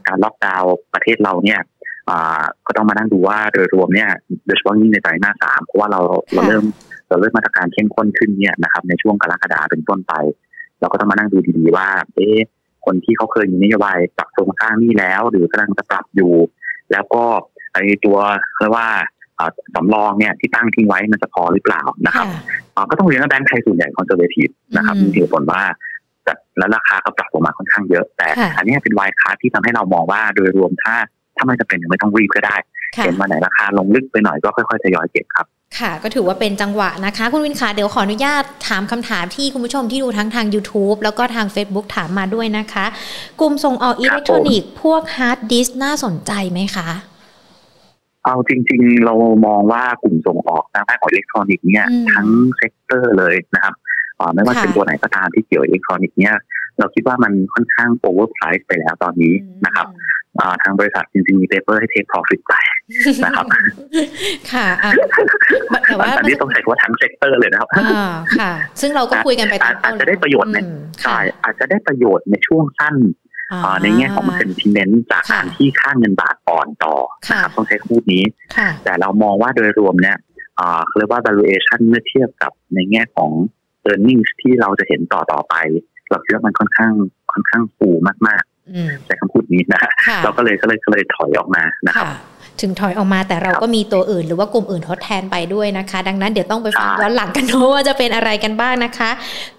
[0.07, 1.59] การล็อกดาวน์ประเทศเราเนี่ย
[2.67, 4.09] ก็ต้องมานั่งดูว่าโดยรวมเนี่ย
[4.45, 5.99] โดยเฉพาะยิ่งในไตรมาสสามเพราะว่าเรา
[6.33, 6.65] เราเริ่ม
[7.07, 10.13] เราเริ่มมาตรการเข้มข้นขึ้นเนี่ยนะครับในช่วงกรกฎาเป็นต้นไป
[10.79, 12.39] เราก็ต้องมานั่งดูดีๆว่า เอ๊ะ
[12.85, 16.33] คนที่เขาเคยมีนโยบายปรับโครงสร้างนี่แล้ว หรือกำลังจะปรับอยู่
[16.91, 17.23] แล้วก็
[17.73, 18.17] ไอ้ตัว
[18.59, 18.87] เรียกว่า
[19.75, 22.27] สำรองเนี่ยที่ตั้งทิ้งไว้มันจะพอหรือเปล่านะครับ
[22.89, 25.61] ก็ต้องเรียนว่าแบงก์ไทยส่วนใหญ่คอนเซอร์เวทีฟนะครับมีเหตุผลว่า
[26.57, 30.95] แล้วราคาก็ปรับลงมาค่อนข้างเยอะ แต่อันนี้เป็นวายคาที่ทำให้เรามองว่าโดยรวมถ้า
[31.37, 32.55] ถ้าไม่จะเป็นไม่ต้องรีบก็ได้
[33.05, 35.47] เห็นวันไหนราคาลงลึกไปหน่อยก็ค่อยๆทยอยเก็บครับ
[35.79, 42.85] ค่ะก็ถือว่าเป็นจังหวะนะคะ คุณวินค่ะเดี๋ยวขออนุญาตถามคำถามที่คุณผู้ชมที่ดูทั้งทาง YouTube แล้วก็ทาง Facebook ถามมาด้วยนะคะ
[43.39, 46.89] กลุ่มส่งออกอิเล็กทรอนิกส์พวกฮาร์ดดิสก์น่าสนใจไหมคะ
[48.23, 49.13] เอาจริง ๆ เรา
[49.45, 53.73] มองว่ากลุ่มส่งออกทางด้านของอิเล็กทรอนิกส์เนี่ยทั้ง sector เลยนะครับ
[54.33, 56.35] ไม่ว่าเป็นตัวไหนก็ตามที่เกี่ยวอิเล็กทรอนิกส์เนี่ย
[56.79, 59.33] เราคิดว่ามันค่อนข้าง overpriced ไปแล้วตอนนี้
[59.65, 59.87] นะครับ
[60.63, 62.53] ทางบริษัทจริงๆมี paper ให้ take profit ไป
[63.25, 63.45] นะครับ
[64.53, 64.67] ค่ะ
[65.85, 67.69] แต่ว่าอันนี้ต้องใช้คำว่าทั้ง sector เลยนะครับ
[68.37, 70.57] ค่ะ ซึ่งเราก็คุยกันไปตอนอาจจะได้ประโยชน์ใน
[71.01, 72.95] ใช่อาจจะได้ประโยชน์ในช่วงสั้น
[73.83, 76.95] ในแง่ของ sentiment จากการที่ค่าเงินบาทอ่อนต่อ
[77.29, 78.23] นะครับต้องใช้คำพูดนี้
[78.83, 80.17] แต่เรามองว่าโดยรวมเนี่ย
[80.97, 83.31] เรียกว่า valuation เมื่อเทียบกับในแง่ของ
[83.89, 85.55] e a r n i n g ที่เราจะเห็นต่อต่อไป
[86.09, 86.93] เราคิดว่ามันค่อนข้าง
[87.31, 87.89] ค่อนข้างฟู
[88.27, 88.43] มาก
[89.05, 89.81] ใช้คำพูดนี้นะ
[90.23, 92.15] เราก็เลยก็เลยก็เลยถอยออกมานะครับ
[92.61, 99.11] ถึงถอยออกมาแต่เราก็มีตัวอื่นหรือว่ากลุ่มอื่นทดแทนไปด้วยนะคะ ดังนั้นเดี๋ยวต้องไปฟังย้อนหลังกันนะว่าจะเป็นอะไรกันบ้างนะคะ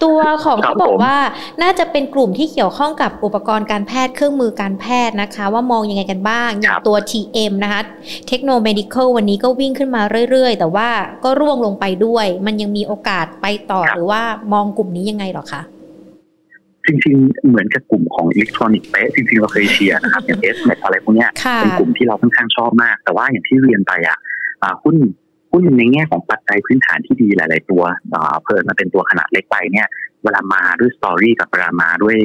[0.04, 1.16] ตัวของเขาบอกว่า
[1.62, 7.80] น่าจะเป็นกลุ่มที่เกี่ยวข้องกับอุปกรณ์การแพทย์เครื่องมือการแพทย์นะคะ ว่ามองยังไงกันบ้างอย่างตัว TM นะคะ
[8.28, 8.82] เทคโนโลยี
[9.16, 10.88] วันนี้ก็วิ่งขึ้นมาเรื่อยๆ แต่ว่า
[11.24, 15.62] ก็ร่วงลงไปด้วย มันยังมีโอกาสไปต่อหรือว่ามองกลุ่มนี้ยังไงหรอคะ
[16.86, 24.18] จริงๆ เหมือนกับกลุ่มของอิเล็กทรอนิกส์เป๊ะจริงๆ เราเคยเชียร์นะครับอย่างเอสเมทอะไรพวกนี้เป็นกลุ่มที่เราค่อนข้างชอบมาก แต่ว่าอย่างที่เรียนไปอะ
[24.84, 24.96] หุ้น
[25.52, 27.82] หุ้นในแง่ของปัจจัยพื้นฐานที่ดีหลาย ๆ ตัว
[28.44, 29.88] เพิ่มมาเป็นตัวขนาดเล็กไปเนี่ย
[30.24, 32.16] เวลามาด้วย story กับเวลามาด้วย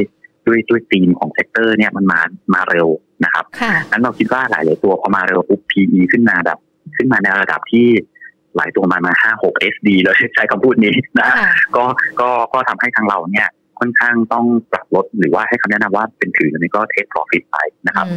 [0.48, 2.22] ด้วยด้วยธีมของ sector เนี่ยมันมา
[2.54, 2.88] มาเร็ว
[3.24, 3.46] นะครับ
[3.92, 6.58] นั้นเราคิดว่าหลาย ๆ ตัวพอมาเร็วปุ๊บ PE ขึ้นมาแบบ
[6.98, 7.88] ขึ้นมาในระดับที่
[8.56, 11.30] หลายตัวมามาห้าหก SD เลยใช้คำพูดนี้นะ
[11.76, 11.84] ก็
[12.22, 13.48] ก็ก็ทำให้ทางเราเนี่ย
[13.82, 18.08] ค่อนข้างต้องปรับลดหรือว่าให้คำแนะนำว่าเป็นถือนี้ก็เทคโปรฟิตไปนะครับ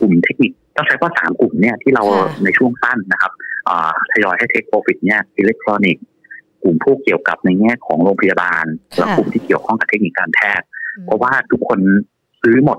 [0.00, 2.04] กลุ่มเทคนิคต้องใช้ว่าสามกลุ่มเนี่ยที่เรา
[2.44, 3.32] ในช่วงสั้นนะครับ
[4.12, 6.04] ทยอยให้เทคโปรฟิตเนี่ยอิเล็กทรอนิกส์
[6.62, 8.64] กลุ่มผู้เกี่ยวกับในแง่ของโรงพยาบาล
[8.98, 10.66] และกลุ่มที่เกี่ยวข้องกับเทคนิคการแพทย์
[11.06, 11.80] เพราะว่าทุกคน
[12.42, 12.78] ซื้อหมด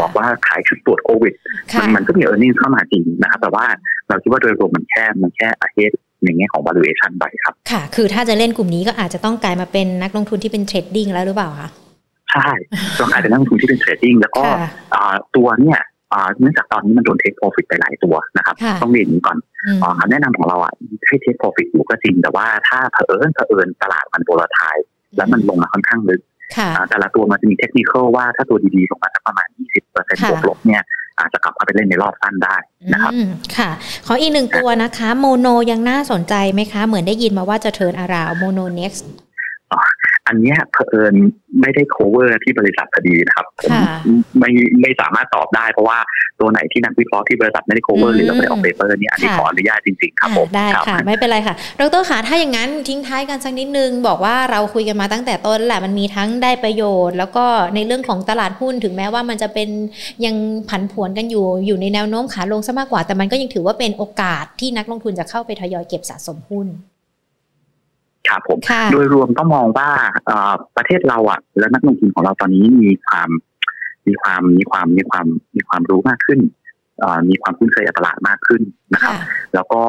[0.00, 1.34] บอกว่าขายชุดตรวจโควิด
[1.78, 3.66] มันมันก็มี earning เข้ามาจริงนะครับ แต่ว่า
[4.08, 5.92] เราคิดว่าโดยรวมมันแค่มันแค่ ahead
[6.24, 11.68] ในแง่ของ valuation ไปครับ ค่ะ คือถ้าจะเล่นกลุ่มนี้ก็อาจจะต้องกลายมาเป็นนักลงทุนที่เป็น trading แล้วหรือเปล่าคะ
[12.32, 12.50] ใช่
[12.98, 14.44] ต้องกลายเป็นนักลงทุนที่เป็น trading แล้วก็
[15.36, 15.80] ตัวเนี่ย
[16.38, 19.36] เนื่องจากตอนนี้มันโดน take profit ไปหลายตัวนะครับ ต้องเรียนนี้ก่อน
[19.98, 20.72] คำแนะนำของเราอะ
[21.06, 24.76] ให้ take profit อยู่ก็จริง แต่ว่าถ้าเผอิญเผอิญตลาดมัน volatile
[25.16, 26.22] แล้วมันลงมาค่อนข้างลึก
[26.88, 29.48] แต่ละตัวมันจะมีเทคนิคว่าถ้าตัวดีๆลงมาสักประมาณ
[29.94, 30.82] 20%บวกลบเนี่ย
[31.18, 32.56] อาจจะกลับมาไปเล่นในรอบสั้นได้
[32.92, 33.12] นะครับ
[33.56, 33.70] ค่ะ
[34.06, 39.04] ขออีกหนึ่งตัวนะคะ โมโนยังน่าสนใจไหมคะ เหมือนได้ยินมาว่าจะ turnaround โมโนเน็กซ์
[40.32, 41.14] อันเนี้ยเผอิญ
[41.60, 43.96] ไม่ได้ cover ที่บริษัทพอดีนะครับผมค่ะ
[44.38, 45.98] ไม่ไม่สามารถตอบได้เพราะว่า
[46.40, 59.68] ตัวไหนที่นักวิเคราะห์ที่บริษัทไม่ได้ cover อืมหรือเราไม่ได้ออก paper เนี่ยอันนี้ค่ะขออนุญาตจริงๆครับผมอ่าได้ครับค่ะ ไม่เป็นไรค่ะดรคะถ้าอย่างนั้นทิ้งท้ายกันสักนิดนึง บอกว่าเราคุยกันมาตั้งแต่ต้นแหละมันมีทั้งได้ประโยชน์ แล้วก็ในเรื่องของตลาดหุ้นถึงแม้ว่ามันจะเป็น
[60.24, 60.36] ยัง
[60.68, 66.68] ผันผวนกันอยู่อยู่ในแนวโน้มขาลงซะมากกว่าแต่มันก็ยังถือว่าเป็นโอกาสที่นักลงทุนจะเข้าไปทยอยเก็บสะสมหุ้น
[68.28, 69.88] ครับผมค่ะโดยรวมต้องมองว่า
[70.26, 73.28] เอ่อประเทศเราอะ และนักลงทุนของเราตอนนี้มีความ
[74.06, 76.40] มีความมีความมีความมีความรู้มากขึ้น
[77.00, 79.82] เอ่อมีความคุ้นเคยกับตลาดมากขึ้นนะครับค่ะแล้วก็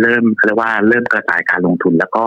[0.00, 2.26] เริ่มเขาเรียกว่าเริ่มกระจายการลงทุน แล้วก็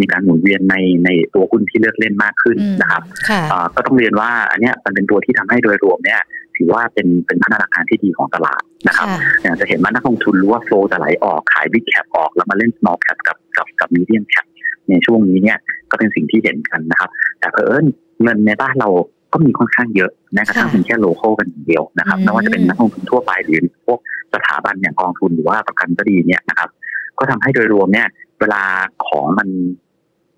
[0.00, 6.20] มีการหมุนเวียนในในตัวหุ้นที่เลือกเล่นมากขึ้นอืมนะครับค่ะเอ่อก็ต้องเรียนว่าอันเนี้ยมันเป็นตัวที่ทำให้โดยรวมเนี่ย
[6.56, 14.46] ถือว่าเป็นเป็นพัฒนาการที่ดีของตลาดนะครับค่ะอย่างจะเห็นว่านักลงทุนรู้ว่าโฟลจะไหลออกขาย Big Cap ออกแล้วมาเล่น Small Cap กับกับกับ Medium Cap
[14.90, 15.58] ในช่วงนี้เนี่ย
[15.90, 17.84] ก็เป็นสิ่งที่เห็นกันนะครับ แต่เผอิญ
[18.22, 18.88] เงินในบ้านเรา
[19.32, 23.98] ก็มีค่อนข้างเยอะแม้กระทั่งค่ะเป็นแค่โลโก้กันอย่างเดียวนะครับอืมไม่ว่าจะเป็นนักลงทุนทั่วไปหรือพวก
[24.34, 26.68] สถาบันอย่างกองทุนหรือว่าประกันก็ดีเนี่ยนะครับ
[27.18, 28.08] ก็ทำให้โดยรวมเนี่ย
[28.40, 28.62] เวลา
[29.08, 29.48] ของมัน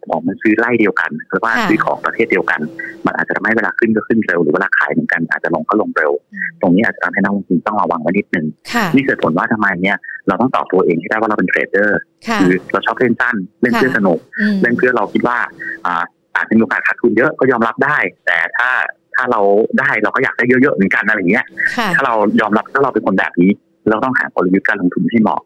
[0.09, 2.61] ของมันซื้อไล่เดียวกัน หรือว่าค่ะซื้อของประเภทเดียวกัน
[3.07, 9.97] มันอาจจะทำให้เวลาขึ้นก็ขึ้นเร็ว หรือเวลาขายเหมือนกันอาจจะลงก็ลงเร็วอืมตรงนี้อาจจะทำให้นักลงทุนต้องระวังไว้นิดนึงค่ะนี่คือผลว่าทำไมเนี่ย
[10.29, 15.39] เราต้องตอบตัวเองให้ได้ว่าเราเป็นเทรดเดอร์ค่ะคือเราชอบเล่นสั้นเล่นเพื่อค่ะสนุกอืมเล่นเพื่อเราคิดว่า
[15.87, 16.03] อ่า
[16.37, 18.69] อาจจะมีโอกาสขาดทุนเยอะก็ยอมรับได้ แต่ถ้า
[19.15, 19.41] ถ้าเรา
[19.79, 21.45] ได้เราก็อยากได้เยอะๆเหมือนกันอะไรอย่างเงี้ย
[21.77, 23.51] ค่ะถ้าเรายอมรับถ้าเราเป็นคนแบบนี้
[23.89, 25.41] เราต้องหากลยุทธ์การลงทุนให้เหมาะ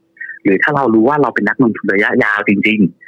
[0.44, 3.06] หรือถ้าเรารู้ว่าเราเป็นนักลงทุนระยะยาวจริงๆค่ะ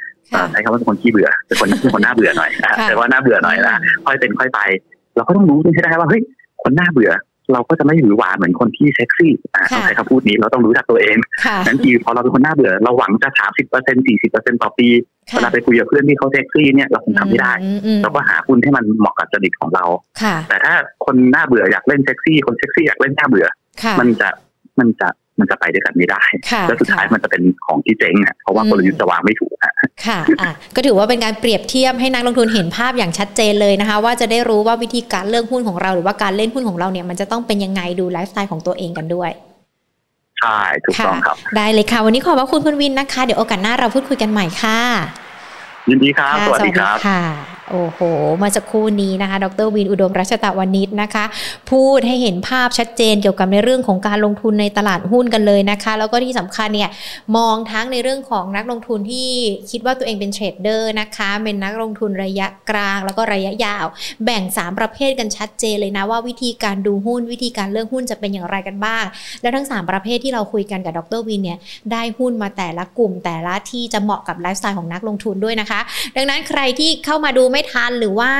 [0.51, 4.59] ใช้คำว่าเป็นคนขี้เบื่อเป็นคนเป็นคนหน้าเบื่อหน่อยอะค่ะแต่ว่าหน้าเบื่อหน่อยนะค่อยเป็นค่อยไป
[5.15, 6.21] เราก็ต้องรู้ให้ได้ว่าเฮ้ย
[6.63, 7.11] คนหน้าเบื่อ
[7.53, 14.87] เราก็จะไม่หวือหวาเหมือนคนที่เซ็กซี่อ่าต้องใช้คำพูดนี้เราต้องรู้จักตัวเองค่ะนั้นทีพอเราเป็นคนหน้าเบื่อ เราหวังจะสามสิบเปอร์เซ็นต์สี่สิบเปอร์เซ็นต์ต่อปี
[15.33, 19.85] เวลาไปคุยกับเพื่อนที่เขาเซ็กซี่เนี่ยเราคงทำไม่ได้อือืมเราก็หาหุ้นให้มันเหมาะกับจริตของเรา
[20.21, 20.73] ค่ะแต่ถ้า
[21.05, 23.47] คนหน้าเบื่ออยากเล่นเซ็กซี่ คนเซ็กซี่อยากเล่นหน้าเบื่อ
[23.83, 24.29] ค่ะมันจะ
[24.79, 25.07] มันจะ
[25.41, 29.73] มันจะไปด้วยกันไม่ได้ค่ะแล้วสุดท้ายมันจะเป็นของที่เจ๊งอะเพราะว่าอืมกลยุทธ์จะวางไม่ถูกอะ
[30.07, 39.31] ค่ะอะก็ถือว่าเป็นการเปรียบเทียบให้นักลงทุนเห็นภาพอย่างชัดเจนเลยนะคะ ว่าจะได้รู้ว่าวิธีการเลือกหุ้นของเรา หรือว่าการเล่นหุ้นของเราเนี่ยมันจะต้องเป็นยังไงดูไลฟ์สไตล์ของตัวเองกันด้วย
[40.39, 44.79] ใช่ถูกต้องครับ ได้เลยค่ะ วันนี้ขอบพระคุณคุณวินนะคะ เดี๋ยวโอกาสหน้าเราพูดคุยกันใหม่ค่ะ
[45.89, 47.21] ยินดีครับค่ะสวัสดีครับค่ะ
[47.73, 51.25] โอ้โหเมื่อสักครู่นี้นะคะ ดรวินอุดมรัชตะวณิชนะคะ
[51.71, 56.89] พูดให้เห็นภาพชัดเจนเกี่ยวกับในเรื่องของการลงทุนในตลาดหุ้นกันเลยนะคะ แล้วก็ที่สำคัญเนี่ย
[57.37, 59.29] มองทั้งในเรื่องของนักลงทุนที่
[59.71, 63.85] คิดว่าตัวเองเป็น trader นะคะ เป็นนักลงทุนระยะกลางแล้วก็ระยะยาว
[64.25, 69.03] แบ่ง 3 ประเภทกันชัดเจนเลยนะว่าวิธีการดูหุ้นวิธีการเลือกหุ้นจะเป็นอย่างไรกันบ้าง
[69.41, 71.57] แล้วทั้ง 3 ประเภทที่เราคุยกันกับดรวินเนี่ย
[71.91, 75.79] ได้หุ้นมาแต่ละกลุ่มแต่ละที่จะเหมาะกับไลฟ์สไตล์ของนักลงทุนด้วยนะคะ
[76.15, 78.31] ดังนั้นใครที่เข้ามาดูไม่ทันหรือว่า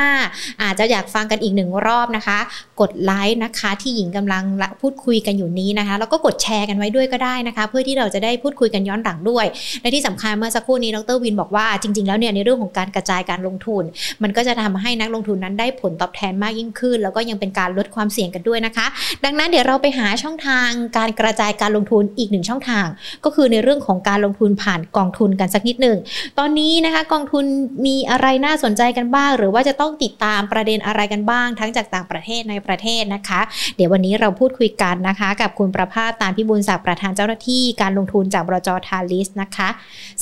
[0.61, 2.39] อาจจะอยากฟังกันอีกหนึ่งรอบนะคะ
[2.81, 4.43] กดไลค์นะคะที่หญิงกำลัง
[4.81, 9.45] พูดคุยกันอยู่นี้นะคะ แล้วก็กดแชร์กันไว้ด้วยก็ได้นะคะ เพื่อที่เราจะได้พูดคุยกันย้อนหลังด้วย
[9.81, 13.83] และที่สำคัญเมื่อสักครู่นี้ดรวินบอกว่าจริง ๆ แล้วเนี่ยในเรื่องของการกระจายการลงทุน
[14.23, 18.85] มันก็จะทำให้นักลงทุนนั้นได้ผลตอบแทนมากยิ่งขึ้น แล้วก็ยังเป็นการลดความเสี่ยงกันด้วยนะคะ
[19.25, 22.87] ดังนั้นเดี๋ยวเราไปหาช่องทางการกระจายการลงทุนอีกหนึ่งช่องทาง
[23.25, 25.97] ก็คือในเรื่องของการลงทุนผ่านกองทุนกันสักนิดหนึ่ง
[26.39, 27.45] ตอนนี้นะคะ กองทุน
[27.85, 33.41] มีอะไรน่าสนใจกันบ้าง หรือว่าจะต้องติดตามประเด็นอะไรกันบ้าง ทั้งจากต่างประเทศในประเทศนะคะ
[33.75, 39.69] เดี๋ยววันนี้เราพูดคุยกันนะคะ กับคุณประภาสตามพิบูลศักดิ์ประธานเจ้าหน้าที่การลงทุนจากบรจทาลิสนะคะ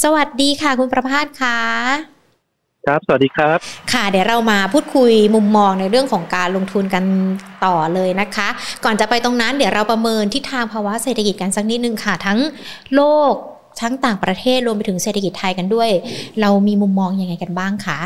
[0.04, 1.60] สวัสดีค่ะ คุณประภาสค่ะ
[2.88, 3.58] ครับ สวัสดีครับ
[3.94, 7.04] ค่ะ เดี๋ยวเรามาพูดคุยมุมมองในเรื่องของการลงทุนกัน
[7.66, 8.48] ต่อเลยนะคะ
[8.84, 12.40] ก่อนจะไปตรงนั้นเดี๋ยวเราประเมินทิศทางภาวะเศรษฐกิจกันสักนิดนึงค่ะ ทั้ง
[12.96, 13.34] โลก
[13.82, 15.90] ทั้งต่างประเทศรวมไปถึงเศรษฐกิจไทยกันด้วย
[16.42, 18.00] เรามีมุมมองยังไงกันบ้างคะ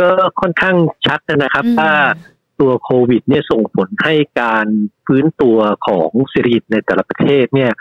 [0.00, 0.76] ก็ค่อนข้าง
[1.06, 1.94] ชัดนะครับอืมว่า
[2.60, 4.66] ตัวโควิด เนี่ยส่งผลให้การ
[5.06, 7.72] ฟื้นตัวของเศรษฐกิจในแต่ละประเทศเนี่ย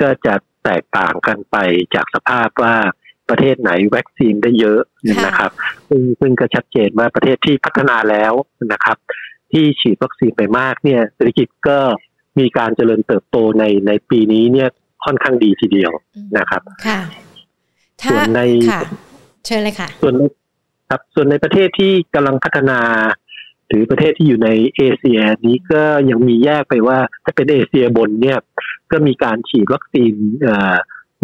[0.00, 1.56] ก็จะแตกต่างกันไป
[1.94, 2.76] จากสภาพว่า
[3.28, 4.80] ประเทศไหนวัคซีนได้เยอะ
[5.26, 5.50] นะครับ
[5.88, 8.32] ซึ่งซึ่งก็ชัดเจนว่าประเทศที่พัฒนาแล้ว
[8.72, 8.96] นะครับ
[9.52, 11.78] ที่ฉีดวัคซีนไปมากเนี่ยเศรษฐกิจก็
[12.38, 14.68] มีการเจริญเติบโตในในปีนี้เนี่ย
[15.04, 15.92] ค่อนข้างดีทีเดียว
[16.38, 17.00] นะครับ ค่ะ
[18.02, 18.80] ถ้าส่วนในค่ะ
[19.46, 20.22] เชิญเลยค่ะ ส่วนใน
[20.90, 22.80] ครับ ส่วนในประเทศที่กำลังพัฒนา
[23.68, 28.38] หรือประเทศที่อยู่ในเอเชียนี้ก็ยังมีแยกไปว่าถ้าเป็นเอเชียบนเนี่ย
[28.92, 30.74] ก็มีการฉีดวัคซีนเอ่อ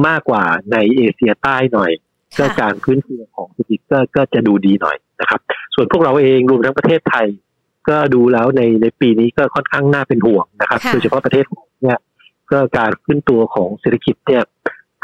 [0.07, 1.91] มากกว่าในเอเชียใต้หน่อย
[2.39, 5.41] ก็ค่ะการพื้นตัวของเศรษฐกิจก็ก็จะดูดีหน่อยนะครับ
[5.75, 7.27] ส่วนพวกเราเองรวมทั้งประเทศไทย
[7.89, 11.99] ก็ดูแล้วในในปีนี้ก็ค่อนข้างน่าเป็นห่วงนะครับค่ะโดยเฉพาะประเทศไทยเนี่ย
[12.51, 14.43] ก็การขึ้นตัวของเศรษฐกิจเนี่ย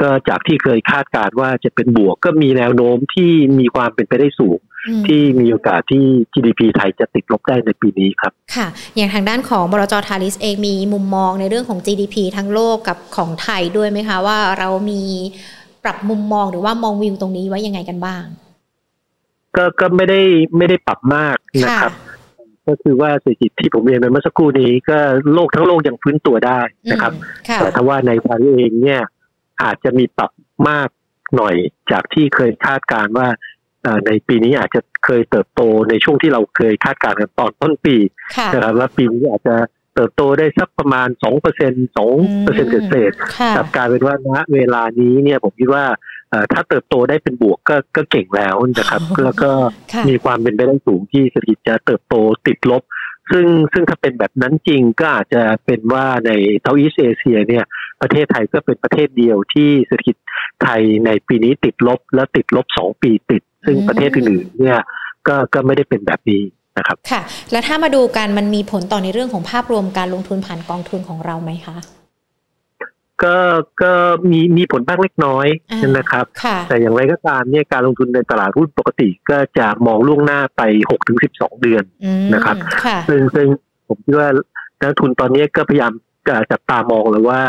[0.01, 15.03] ก็จากที่เคยคาดการณ์ว่าจะเป็นบวกก็มีแนวโน้มที่มีความเป็นไปได้สูงอืมที่มีโอกาสที่ GDP ไทยจะติดลบได้ในปีนี้ครับ ค่ะ อย่างทางด้านของบรจทาริสเองมีมุมมองในเรื่องของ GDP ทั้งโลกกับของไทยด้วยไหมคะ ว่าเรามี
[15.85, 18.25] ปรับมุมมองหรือว่ามองวิวตรงนี้ไว้ยังไงกันบ้าง
[19.57, 20.21] ก็ก็ไม่ได้
[20.57, 21.93] ไม่ได้ปรับมากนะครับ
[22.67, 24.99] ก็คือว่าเศรษฐกิจที่ผมเรียนไปเมื่อสักครู่นี้ก็
[25.35, 29.03] โลกทั้งโลกยังฟื้นตัวได้นะครับอืมค่ะแต่ถ้าว่าในไทยเองเนี่ย
[29.63, 30.31] อาจจะมีปรับ
[30.69, 30.89] มาก
[31.37, 31.55] หน่อย
[31.93, 33.29] จากที่เคยคาดการณ์ว่า
[33.83, 37.97] เอ่อในปีนี้อาจจะเคยเติบโตในช่วงที่เราเคยคาดการณ์กันตอนต้นปี
[38.37, 39.57] ค่ะนะครับว่าปีนี้อาจจะ
[39.95, 45.85] เติบโตได้สักประมาณสองเปอร์เซ็นสองเปอร์เซ็นต์เศษค่ะๆกับกลารเป็นว่าณเวลานี้เนี่ยผมคิดว่า
[46.31, 49.51] เอ่อถ้าเติบโตได้เป็นบวกก็ก็เก่งแล้วนะครับ แล้วก็
[49.93, 52.15] ค่ะมีความเป็นไปได้สูงที่เศรษฐกิจจะเติบโต
[52.47, 52.83] ติดลบ
[53.31, 56.31] ซึ่งซึ่งถ้าเป็นแบบนั้นจริงก็อาจจะเป็นว่าใน
[56.62, 57.64] เทาอีสเอเชียเนี่ย
[58.03, 60.16] ประเทศไทยก็เป็นประเทศเดียวที่เศรษฐกิจ
[60.62, 64.81] ไทยในปีนี้ติดลบและติดลบสองปีติด ซึ่งอืมประเทศอื่นๆเนี่ย
[65.28, 66.43] ก็ก็ไม่ได้เป็นแบบนี้
[66.78, 67.20] นะครับค่ะ
[67.53, 71.76] แล้วถ้ามาดูกันมันมีผลต่อในเรื่องของภาพรวมการลงทุนผ่านกองทุนของเราไหมคะ
[73.25, 73.37] ก็
[73.83, 73.93] ก็
[74.31, 83.47] มีมีผลบ้างเล็กน้อยอ่านนะครับค่ะแต่อย่างไรก็ตามเนี่ยการลงทุนในตลาดหุ้นปกติก็จะมองล่วงหน้าไป6ถึง12เดือนอืมนะครับค่ะซึ่งซึ่ง
[83.89, 84.29] ผมคิดว่า
[84.81, 85.93] นักลงทุนตอนนี้ก็พยายาม
[86.29, 87.43] จะจับตามองเลยว่า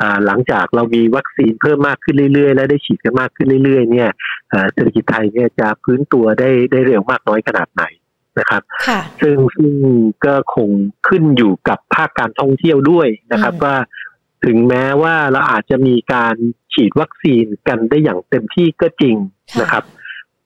[0.00, 4.10] อ่าหลังจากเรามีวัคซีนเพิ่มมากขึ้นเรื่อยๆ และได้ฉีดกันมากขึ้นเรื่อยๆ เนี่ย
[4.52, 7.84] อ่าเศรษฐกิจไทยเนี่ยจะพื้นตัวได้ได้เร็วมากน้อยขนาดไหน
[8.38, 9.72] นะครับค่ะซึ่งซึ่ง
[10.26, 10.70] ก็คง
[11.08, 13.76] ขึ้นอยู่กับภาคการท่องเที่ยวด้วยนะครับอืมว่า
[14.44, 16.34] ถึงแม้ว่าเราอาจจะมีการ
[16.72, 19.16] ฉีดวัคซีนกันได้อย่างเต็มที่ก็จริง
[19.60, 19.84] นะครับ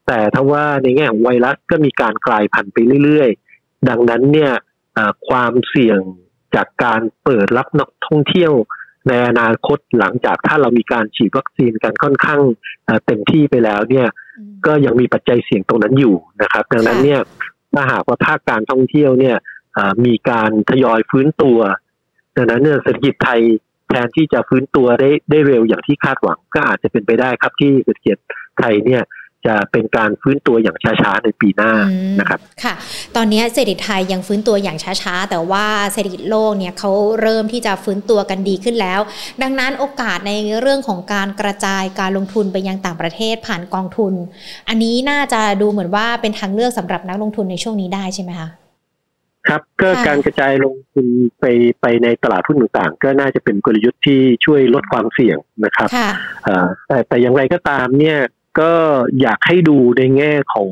[0.06, 4.52] แต่ถ้าว่าในแง่ของไวรัสก็มีการกลายพันธุ์ไปเรื่อยๆ ดังนั้นเนี่ย
[4.94, 5.98] เอ่อความเสี่ยง
[6.54, 8.52] จากการเปิดรับนักท่องเที่ยว
[9.08, 12.40] ในอนาคตหลังจากถ้าเรามีการฉีดวัคซีนกันค่อนข้าง
[12.84, 17.20] เอ่อเต็มที่ไปแล้วเนี่ยอืมก็ยังมีปัจจัยเสี่ยงตรงนั้นอยู่นะครับ ดังนั้นค่ะเนี่ย
[17.74, 19.36] ถ้าหากว่าภาคการท่องเที่ยวเนี่ย
[19.74, 21.58] เอ่อมีการทยอยฟื้นตัว
[22.36, 23.40] ดังนั้นเนี่ยเศรษฐกิจไทย
[23.90, 28.16] แทนที่จะฟื้นตัวได้ได้เร็วอย่างที่คาดหวัง ก็อาจจะเป็นไปได้ครับที่เศรษฐกิจ
[28.58, 29.02] ไทยเนี่ย
[29.46, 32.74] จะเป็นการฟื้นตัวอย่างช้าๆในปีหน้าอืมนะครับ ค่ะ
[33.16, 39.00] ตอนนี้เศรษฐกิจไทยยังฟื้นตัวอย่างช้าๆ แต่ว่าเศรษฐกิจโลกเนี่ยเขาเริ่มที่จะฟื้นตัวกันดีขึ้นแล้ว
[39.42, 44.14] ดังนั้นโอกาสในเรื่องของการกระจายการลงทุนไปยังต่างประเทศผ่านกองทุน
[44.68, 48.50] อันนี้น่าจะดูเหมือนว่าเป็นทางเลือกสำหรับนักลงทุนในช่วงนี้ได้ใช่ไหมคะ
[49.50, 51.06] ครับก็ค่ะการกระจายลงทุน
[51.40, 51.44] ไป
[51.80, 56.10] ไปในตลาดหุ้นต่างๆ ก็น่าจะเป็นกลยุทธ์ที่ช่วยลดความเสี่ยงนะครับค่ะ
[56.44, 58.18] เอ่อแต่แต่อย่างไรก็ตามเนี่ย
[58.60, 58.72] ก็
[59.20, 60.70] อยากให้ดูในแง่ของ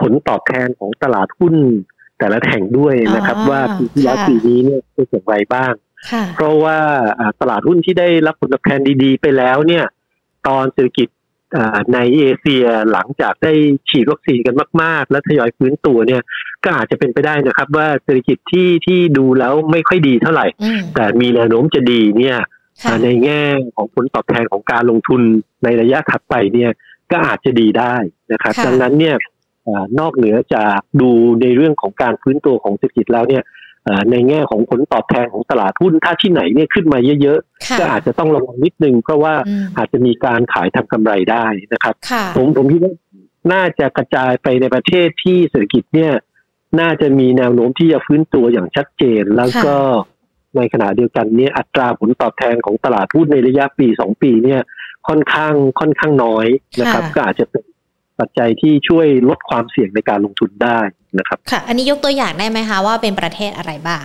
[0.00, 1.54] ผลตอบแทนของตลาดหุ้น
[2.18, 5.72] แต่ละแห่งด้วยนะครับอ๋อว่าปีที่แล้วค่ะปีนี้เนี่ยเป็นอย่างไรบ้าง
[6.10, 6.78] ค่ะเพราะว่า
[7.18, 9.84] อ่าตลาดหุ้นที่ได้รับผลตอบแทนดีๆ ไปแล้วเนี่ย
[10.48, 11.19] ตอนเศรษฐกิจอ่า
[11.94, 13.52] ในเอเชียหลังจากได้
[13.88, 16.22] ฉีดวัคซีนกันมาก ๆ และทยอยฟื้นตัวเนี่ย
[16.64, 22.38] ก็อาจจะเป็นไปได้นะครับ ว่าเศรษฐกิจที่ที่ดูแล้วไม่ค่อยดีเท่าไหร่อืมแต่มีแนวโน้มจะดีเนี่ย
[22.84, 23.42] ค่ะในแง่
[23.76, 25.20] ของผลตอบแทนของการลงทุน
[25.64, 26.70] ในระยะถัดไปเนี่ย
[27.12, 27.94] ก็อาจจะดีได้
[28.32, 29.16] นะครับค่ะดังนั้นเนี่ย
[29.64, 31.10] เอ่อนอกเหนือจากดู
[31.42, 33.54] ในเรื่องของการฟื้นตัวของเศรษฐกิจแล้วเนี่ยเอ่อ
[34.10, 42.94] ในแง่ของผลตอบแทนของตลาดหุ้นถ้าที่ไหนเนี่ยขึ้นมาเยอะค่ะๆก็อาจจะต้องระวังนิดนึง เพราะว่าอืมอาจจะมีการขายทำกำไรได้นะครับค่ะผมผมคิดว่า
[43.52, 46.12] น่าจะกระจายไปในประเทศที่เศรษฐกิจเนี่ย
[46.80, 49.76] น่าจะมีแนวโน้มที่จะฟื้นตัวอย่างชัดเจน แล้วก็
[50.56, 54.60] ในขณะเดียวกันเนี่ยอัตราผลตอบแทนของตลาดหุ้นในระยะปีสองปีเนี่ย
[55.08, 56.46] ค่อนข้างค่อนข้างน้อย
[56.80, 57.64] นะครับค่ะก็อาจจะเป็น
[58.20, 60.80] ปัจจัยที่ช่วยลดความเสี่ยงในการลงทุนได้
[61.18, 64.04] นะครับ ค่ะ อันนี้ยกตัวอย่างได้ไหมคะว่าเป็นประเทศอะไรบ้าง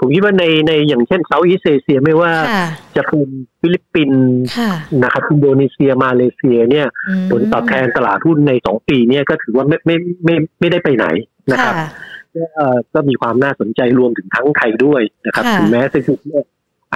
[0.00, 3.28] ผมคิดว่าในในอย่างเช่น Southeast Asia ไม่ว่าค่ะจะเป็น
[3.60, 4.24] ฟิลิปปินส์
[4.58, 4.72] ค่ะ
[5.02, 11.06] นะครับอินโดนีเซียมาเลเซียเนี่ยผลตอบแทนตลาดหุ้นในสองปีเนี่ยก็ถือว่าไม่ไม่ไม่ไม่ได้ไปไหน
[11.50, 11.88] นะครับค่ะ
[12.36, 16.44] ก็ก็มีความน่าสนใจรวมถึงทั้งไทยด้วยนะครับค่ะถึงแม้เศรษฐกิจเนี่ย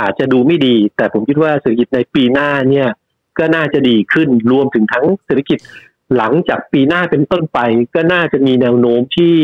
[0.01, 2.89] อาจจะดูไม่ดี แต่ผมคิดว่าเศรษฐกิจในปีหน้าเนี่ย
[3.39, 5.59] ก็น่าจะดีขึ้นรวมถึงทั้งเศรษฐกิจ
[6.17, 7.59] หลังจากปีหน้าเป็นต้นไป
[7.95, 9.35] ก็น่าจะมีแนวโน้มที่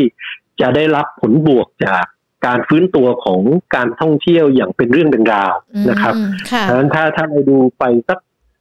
[0.61, 2.05] จะได้รับผลบวกจาก
[2.47, 3.41] การฟื้นตัวของ
[3.75, 5.55] การท่องเที่ยวอย่างเป็นเรื่องเป็นราว
[5.91, 8.19] นะครับอืมค่ะดังนั้นถ้าถ้าเราดูไปสัก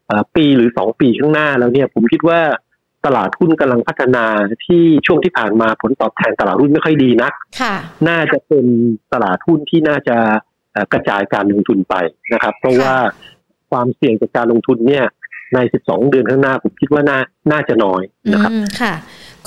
[0.08, 2.40] เอ่อปีหรือสองปีข้างหน้าแล้วเนี่ยผมคิดว่า
[3.06, 4.26] ตลาดหุ้นกำลังพัฒนา
[4.66, 7.76] ที่ช่วงที่ผ่านมาผลตอบแทนตลาดหุ้นไม่ค่อยดีนักค่ะ
[8.08, 8.66] น่าจะเป็น
[9.14, 10.18] ตลาดหุ้นที่น่าจะ
[10.72, 11.96] เอ่อกระจายการลงทุนไป
[12.34, 12.96] นะครับ เพราะว่า
[13.72, 15.06] ความเสี่ยงจากการลงทุนเนี่ย
[15.56, 17.20] ใน 12 เดือนข้างหน้าผมคิดว่าน่า
[17.52, 18.02] น่าจะน้อย
[18.34, 18.94] นะครับอืมค่ะ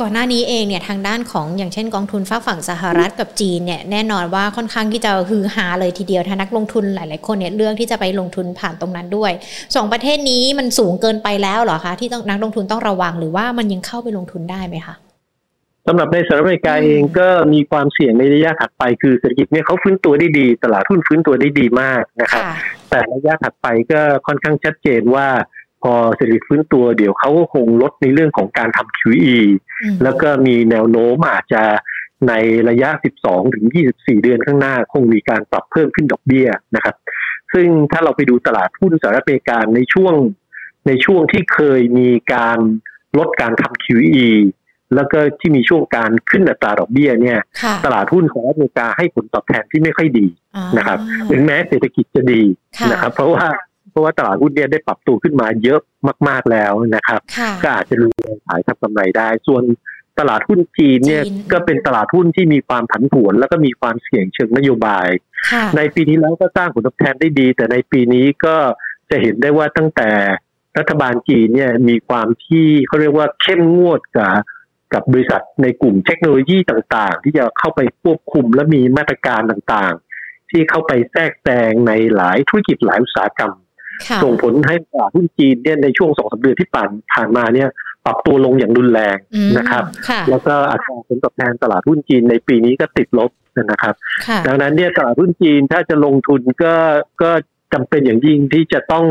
[0.00, 9.32] ก่อนหน้านี้เองเนี่ยทางด้านของอย่างเช่นกองทุนฝากฝั่งสหรัฐกับจีนเนี่ยแน่นอนว่าค่อนข้างที่จะฮือฮาเลยทีเดียวถ้านักลงทุนหลาย ๆ คนเนี่ยเลือกที่จะไปลงทุนผ่านตรงนั้นด้วย
[9.76, 14.94] สองประเทศนี้มันสูงเกินไปแล้วเหรอคะที่ต้องนักลงทุนต้องระวังหรือว่ามันยังเข้าไปลงทุนได้ไหมคะ
[15.86, 22.42] สำหรับในสหรัฐอเมริกาเองก็มีความเสี่ยงในระยะถัดไปคือเศรษฐกิจเนี่ยเขาฟื้นตัวได้ดี ตลาดหุ้นฟื้นตัวได้ดีมากนะครับ
[22.90, 25.28] แต่ระยะถัดไปก็ค่อนข้างชัดเจนว่า
[25.82, 29.38] พอเศรษฐกิจฟื้นตัวเดี๋ยวเขาก็คงลดในเรื่องของการทำ QE
[30.02, 31.62] แล้วก็มีแนวโน้มอาจจะ
[32.28, 32.34] ใน
[32.68, 32.90] ระยะ
[33.22, 36.96] 12 ถึง 24 เดือนข้างหน้า คงมีการปรับเพิ่มขึ้นดอกเบี้ยนะครับ
[37.52, 40.14] ซึ่งถ้าเราไปดูตลาดหุ้นสหรัฐอเมริกาในช่วง
[40.86, 42.58] ในช่วงที่เคยมีการ
[43.18, 44.28] ลดการทำ QE
[44.94, 47.38] แล้วก็ที่มีช่วงการขึ้นอัตราดอกเบี้ยเนี่ย
[47.84, 50.26] ตลาดหุ้นของอเมริกาให้ผลตอบแทนที่ไม่ค่อยดี
[50.78, 50.98] นะครับ
[51.30, 52.42] ถึงแม้เศรษฐกิจจะดี
[52.90, 53.46] นะครับ เพราะว่า
[53.90, 55.80] เพราะว่าตลาดหุ้นเนี่ยได้ปรับตัวขึ้นมาเยอะ
[56.28, 57.20] มาก ๆแล้วนะครับ
[57.62, 58.12] ก็อาจจะรู้
[58.46, 59.64] ขายทำกำไรได้ ส่วน
[60.18, 61.22] ตลาดหุ้นจีนเนี่ย
[61.52, 65.08] ก็เป็นตลาดหุ้นที่มีความผันผวน แล้วก็มีความเสี่ยงเชิงนโยบาย
[65.76, 68.56] ในปีนี้แล้วก็สร้างผลตอบแทนได้ดี แต่ในปีนี้ก็
[69.10, 70.10] จะเห็นได้ว่าตั้งแต่
[70.78, 74.34] รัฐบาลจีนเนี่ยมีความที่เขาเรียกว่าเข้มงวดกับ
[74.92, 83.52] กับบริษัทในกลุ่มเทคโนโลยีต่างๆ ที่จะเข้าไปควบคุมและมีมาตรการต่างๆ ที่เข้าไปแทรกแซงในหลายธุรกิจหลายอุตสาหกรรม
[84.24, 87.68] ส่งผลให้ตลาดหุ้นจีนเนี่ยในช่วงสองสาเดือนที่ผ่านผ่านมาเนี่ย
[88.04, 89.16] ปรับตัวลงอย่างรุนแรง
[89.58, 89.84] นะครับ
[90.30, 93.30] แล้วก็อัตราผลตอบแทนตลาดหุ้นจีนในปีนี้ก็ติดลบ
[93.70, 93.94] นะครับ
[94.46, 96.74] ดังนั้นเนี่ยตลาดหุ้นจีนถ้าจะลงทุนก็
[97.22, 97.30] ก็
[97.72, 99.06] จำเป็นอย่างยิ่งที่จะต้อง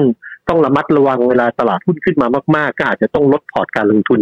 [0.49, 4.21] ต้องระมัดระวังเวลาตลาดหุ้นขึ้นมามาก ๆ ก็อาจจะต้องลดพอร์ตการลงทุน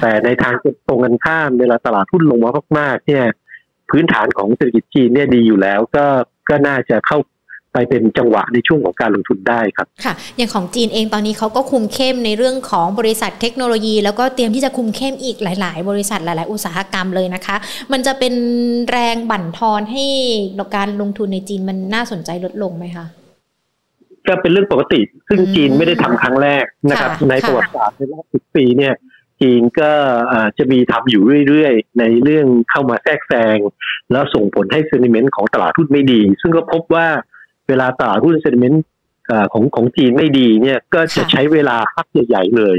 [0.00, 0.54] แต่ในทาง
[0.88, 3.24] ตรงกันข้ามเวลาตลาดหุ้นลงมามาก ๆ เนี่ย
[3.90, 6.06] พื้นฐานของเศรษฐกิจจีนเนี่ยดีอยู่แล้วก็
[6.48, 7.18] ก็น่าจะเข้า
[7.74, 17.56] ไปเป็นจังหวะในช่วงของการลงทุนได้ครับค่ะ อย่างของจีนเองตอนนี้เขาก็คุมเข้มในเรื่องของบริษัทเทคโนโลยี แล้วก็เตรียมที่จะคุมเข้มอีกหลาย ๆ บริษัทหลาย ๆ อุตสาหกรรมเลยนะคะ
[17.92, 18.34] มันจะเป็น
[18.90, 20.04] แรงบั่นทอนให้
[20.76, 23.06] การลงทุนในจีนมันน่าสนใจลดลงไหมคะ
[24.28, 28.94] ก็เป็นเรื่องปกติ ซึ่งจีนไม่ได้ทำครั้งแรกนะครับ ในประวัติศาสตร์ในรอบสิบปีเนี่ย
[29.40, 29.90] จีนก็
[30.58, 33.58] จะมีทำอยู่เรื่อยๆ ในเรื่องเข้ามาแทรกแซง
[34.12, 37.06] แล้วส่งผลให้เซนิเมนต์ของตลาดทุนไม่ดี ซึ่งก็พบว่า
[37.68, 38.84] เวลาตลาดหุ้นเซนเมนต์
[39.52, 42.76] ของของจีนไม่ดีเนี่ยก็จะใช้เวลาพักใหญ่ๆเลย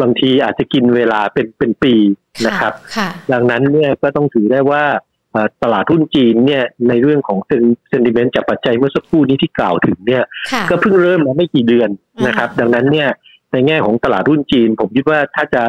[0.00, 1.94] บางทีอาจจะกินเวลาเป็นเป็นปี
[2.46, 2.72] นะครับ
[3.32, 4.84] ดังนั้นเนี่ยก็ต้องถือได้ว่า
[5.62, 7.38] ตลาดหุ้นจีนเนี่ยในเรื่องของ
[7.88, 10.24] เซนติเมนต์จากปัจจัยเมื่อสักครู่นี้ที่กล่าวถึงเนี่ย
[10.70, 11.90] ก็เพิ่งเริ่มมาไม่กี่เดือน
[12.26, 13.08] นะครับ ดังนั้นเนี่ย
[13.52, 15.62] ในแง่ของตลาดหุ้นจีน ผมคิดว่าถ้าจะ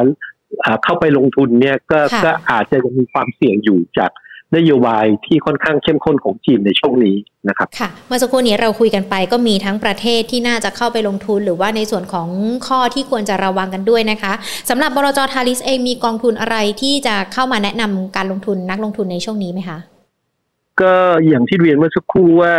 [0.84, 4.10] เข้าไปลงทุนเนี่ยก็ก็อาจจะยังมีความเสี่ยงอยู่จาก
[4.56, 7.16] นโยบายที่ค่อนข้างเข้มข้นของจีนในช่วงนี้
[7.48, 12.28] นะครับค่ะเมื่อสักครู่นี้เราคุยกันไปก็มีทั้งประเทศที่น่าจะเข้าไปลงทุน หรือว่าในส่วนของ
[12.66, 14.32] ข้อที่ควรจะระวังกันด้วยนะคะ
[14.70, 19.78] สำหรับบรจทาริสเองมีกองทุนอะไรที่จะเข้ามาแนะนำการลงทุนนักลงทุนในช่วงนี้ไหมคะ
[20.80, 20.92] ก็
[21.28, 22.54] อย่างที่เรียนเมื่อสักครู่ว่า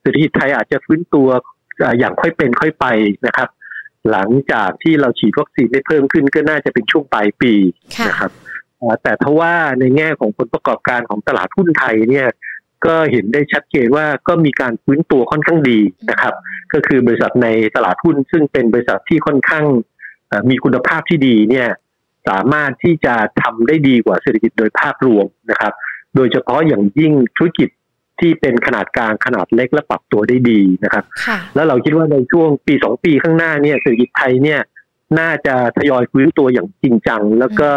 [0.00, 1.28] เศรษฐกิจไทยอาจจะฟื้นตัว
[1.98, 2.86] อย่างค่อยเป็นค่อยไป
[3.26, 3.48] นะครับ
[4.10, 7.52] หลังจากที่เราฉีดวัคซีนได้เพิ่มขึ้นก็น่าจะเป็นช่วงปลายปี
[8.08, 8.30] นะครับ
[9.02, 12.28] แต่ทว่าในแง่ของผลประกอบการของตลาดหุ้นไทยเนี่ย
[12.86, 16.34] ก็เห็นได้ชัดเจนว่าก็มีการฟื้นตัวค่อนข้างดีนะครับ
[16.72, 19.64] ก็คือบริษัทในตลาดหุ้นซึ่งเป็นบริษัทที่ค่อนข้าง
[20.50, 21.68] มีคุณภาพที่ดีเนี่ย
[22.28, 25.72] สามารถที่จะทำได้ดีกว่าเศรษฐกิจโดยภาพรวมนะครับ
[26.16, 27.68] โดยเฉพาะอย่างยิ่งธุรกิจ
[28.20, 31.04] ที่เป็นขนาดกลางขนาดเล็กและปรับตัวได้ดีนะครับ
[31.54, 34.60] แล้วเราคิดว่าในช่วงปีสองปีข้างหน้าเนี่ยเศรษฐกิจไทยเนี่ย
[35.18, 37.70] น่าจะทยอยฟื้นตัวอย่างจริงจัง แล้วก็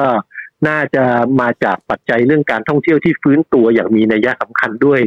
[0.68, 1.04] น่าจะ
[1.42, 5.00] มาจากปัจจัยเรื่องการท่องเที่ยวที่ฟื้นตัวอย่างมีนัยสำคัญด้วย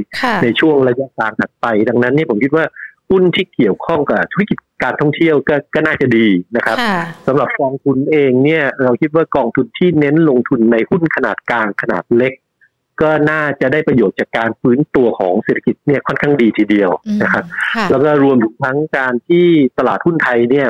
[0.43, 2.65] ในช่วงระยะกลางถัดไป ดังนั้นนี่ผมคิดว่า
[3.11, 6.27] หุ้นที่เกี่ยวข้องกับธุรกิจการท่องเที่ยวก็ก็น่าจะดี
[6.57, 6.77] นะครับ
[7.27, 12.33] สำหรับกองทุนเองเนี่ยเราคิดว่ากองทุนที่เน้นลงทุนในหุ้นขนาดกลางขนาดเล็ก
[13.03, 16.91] ก็น่าจะได้ประโยชน์จากการฟื้นตัวของเศรษฐกิจเนี่ยค่อนข้างดีทีเดียว
[17.23, 17.45] นะครับ
[17.91, 19.47] แล้วก็รวมถึงทั้งการที่
[19.79, 20.69] ตลาดหุ้นไทยเนี่ย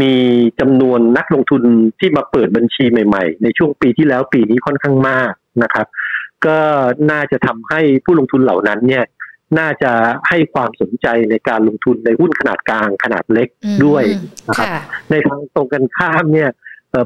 [0.00, 0.14] มี
[0.60, 1.62] จำนวนนักลงทุน
[2.00, 5.32] ที่มาเปิดบัญชีใหม่ๆ ในช่วงปีที่แล้วปีนี้ค่อนข้างมาก
[5.62, 5.86] นะครับ
[6.46, 6.58] ก็
[7.10, 9.04] น่าจะทำให้ผู้ลงทุนเหล่านั้นเนี่ย
[9.58, 9.92] น่าจะ
[10.28, 13.48] ให้ความสนใจในการลงทุนในหุ้นขนาดกลางขนาดเล็ก
[13.84, 14.04] ด้วย
[14.48, 14.68] นะครับ
[15.10, 16.50] ในทางตรงกันข้ามเนี่ย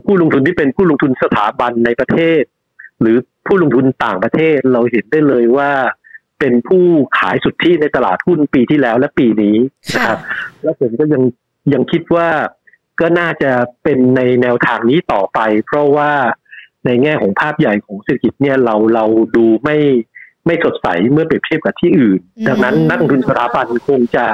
[0.06, 2.42] ผู้ลงทุนที่เป็นผู้ลงทุนสถาบันในประเทศ
[3.00, 3.16] หรือ
[3.46, 5.70] ผู้ลงทุนต่างประเทศเราเห็นได้เลยว่า
[6.38, 6.84] เป็นผู้
[7.18, 9.56] ขายสุทธิในตลาดหุ้นปีที่แล้วและปีนี้
[9.94, 10.18] นะครับ
[10.62, 11.22] แล้วผมก็ยัง
[11.72, 12.28] ยังคิดว่า
[13.00, 16.10] ก็น่าจะเป็นในแนวทางนี้ต่อไป เพราะว่า
[16.86, 19.04] ในแง่ของภาพใหญ่ของเศรษฐกิจเนี่ยเราเรา
[19.36, 19.78] ดูไม่
[20.46, 24.26] ไม่สดใสเมื่อเปรียบเทียบกับที่อื่น ดังนั้นนักลงทุนสถาบันคงจะ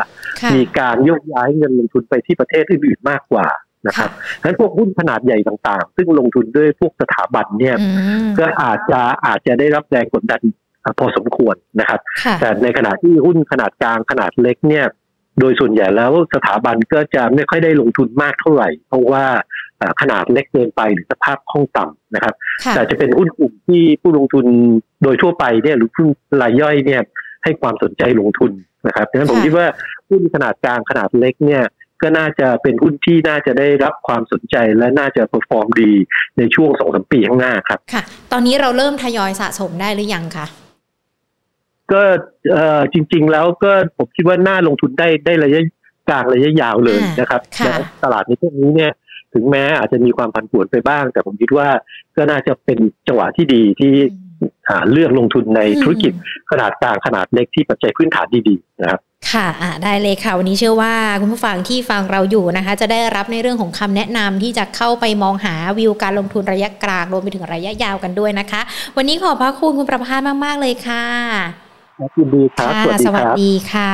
[0.55, 3.47] มีการโยกย้ายเงินลงทุนไปที่ประเทศอื่นๆมากกว่า
[3.87, 4.11] นะครับ
[4.41, 7.89] ฉะนั้นพวกหุ้นขนาดใหญ่ต่างๆ ซึ่งลงทุนด้วยพวกสถาบันเนี่ยอื
[8.25, 10.41] มก็อาจจะอาจจะได้รับแรงกดดัน
[10.99, 14.87] พอสมควรนะครับค่ะแต่ในขณะที่หุ้นขนาดกลางขนาดเล็กเนี่ย
[15.41, 19.25] โดยส่วนใหญ่แล้วสถาบันก็จะไม่ค่อยได้ลงทุนมากเท่าไหร่ เพราะว่า
[19.79, 24.47] เอ่อขนาดเล็กเกินไปหรือสภาพคล่องต่ำนะครับค่ะแต่จะเป็นหุ้นกลุ่มที่ผู้ลงทุน
[25.03, 26.09] โดยทั่วไปเนี่ยหรือหุ้น
[26.43, 27.03] รายย่อยเนี่ย
[27.45, 28.53] ให้ความสนใจลงทุน
[28.87, 29.67] นะครับดังนั้นผมค่ะคิดว่า
[30.11, 31.65] หุ้นขนาดกลางขนาดเล็กเนี่ย
[32.03, 35.93] ก็น่าจะเป็นหุ้นที่น่าจะได้รับความสนใจและน่าจะ perform ดี
[36.39, 40.47] ในช่วงสองสามปีข้างหน้าครับค่ะ ตอนนี้เราเริ่มทยอยสะสมได้หรือยังคะ
[41.93, 42.03] ก็
[42.53, 45.63] เอ่อจริง ๆ แล้วก็ผมคิดว่าน่าลงทุนได้ได้ระยะ
[46.09, 48.93] กลางระยะยาวเลยอ่านนะครับค่ะและตลาดในพวกนี้เนี่ย
[49.35, 51.69] ถึงแม้อาจจะมีความผันผวนไปบ้าง แต่ผมคิดว่า
[52.17, 53.93] ก็น่าจะเป็นจังหวะที่ดีที่
[54.41, 56.13] อืมอ่าเลือกลงทุนในอืมธุรกิจ
[56.51, 59.01] ขนาดกลางขนาดเล็กที่ปัจจัยพื้นฐานดีๆนะครับ
[59.33, 68.61] ค่ะอะได้เลยค่ะ วันนี้เชื่อว่าคุณผู้ฟังที่ฟังเราอยู่นะคะ จะได้รับในเรื่องของคำแนะนำที่จะเข้าไปมองหาวิวการลงทุนระยะกลางรวมไปถึงระยะยาวกันด้วยนะคะ
[68.97, 71.64] วันนี้ขอบพระคุณคุณประภาสมาก ๆ เลยค่ะ
[72.19, 73.93] ยินดีครับค่ะสวัสดีสวัคสรับดีค่ะ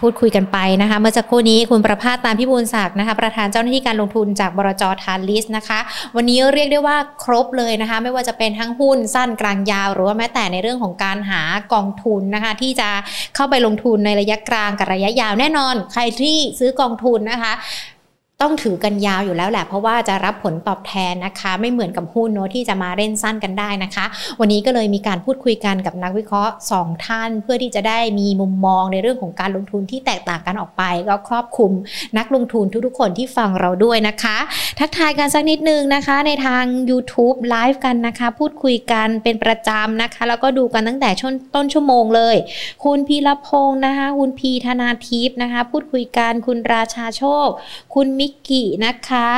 [0.00, 5.78] พูดคุยกันไปนะคะ เมื่อสักครู่นี้คุณประภาสตามพิบูลศักดิ์นะคะ ประธานเจ้าหน้าที่การลงทุนจากบรจทานลิสนะคะ
[6.16, 11.42] วันนี้เรียกได้ว่าครบเลยนะคะ ไม่ว่าจะเป็นทั้งหุ้นสั้นกลางยาว หรือว่าแม้แต่ในเรื่องของการหา
[11.72, 12.88] กองทุนนะคะ ที่จะ
[13.34, 17.52] เข้าไปลงทุนในระยะกลางกับระยะยาวแน่นอน ใครที่ซื้อกองทุนนะคะ
[18.42, 24.04] ต้องถือกันยาวอยู่แล้วแหละ เพราะว่าจะรับผลตอบแทนนะคะ ไม่เหมือนกับหุ้นเนอะที่จะมาเล่นสั้นกันได้นะคะ
[24.40, 31.72] วันนี้ก็เลยมีการพูดคุยกันกับนักวิเคราะห์ 2 ท่าน เพื่อที่จะได้มีมุมมองในเรื่องของการลงทุนที่แตกต่างกันออกไป ก็ครอบคลุม
[32.18, 34.36] นักลงทุนทุกๆคนที่ฟังเราด้วยนะคะ
[34.78, 42.36] ทักทายกันสักนิดนึงนะคะ ในทาง YouTube ไลฟ์กันนะคะ พูดคุยกันเป็นประจำนะคะ แล้วก็ดูกันตั้งแต่ช่วงต้นชั่วโมงเลย
[42.84, 47.48] คุณพีรพงศ์นะคะ คุณพีธนาทิพย์นะคะ พูดคุยกันคุณราชาโชค
[47.94, 49.28] คุณมิกกี้นะคะ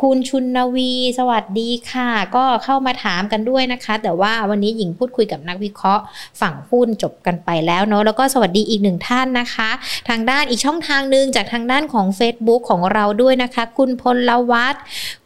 [0.00, 6.02] คุณชุนนวี สวัสดีค่ะ ก็เข้ามาถามกันด้วยนะคะ แต่ว่าวันนี้หญิงพูดคุยกับนักวิเคราะห์
[6.40, 9.70] ฝั่งหุ้นจบกันไปแล้วเนาะแล้วก็สวัสดีอีกหนึ่งท่านนะคะ
[10.08, 14.74] ทางด้านอีกช่องทางหนึ่งจากทางด้านของ Facebook ของเราด้วยนะคะ คุณพลวัต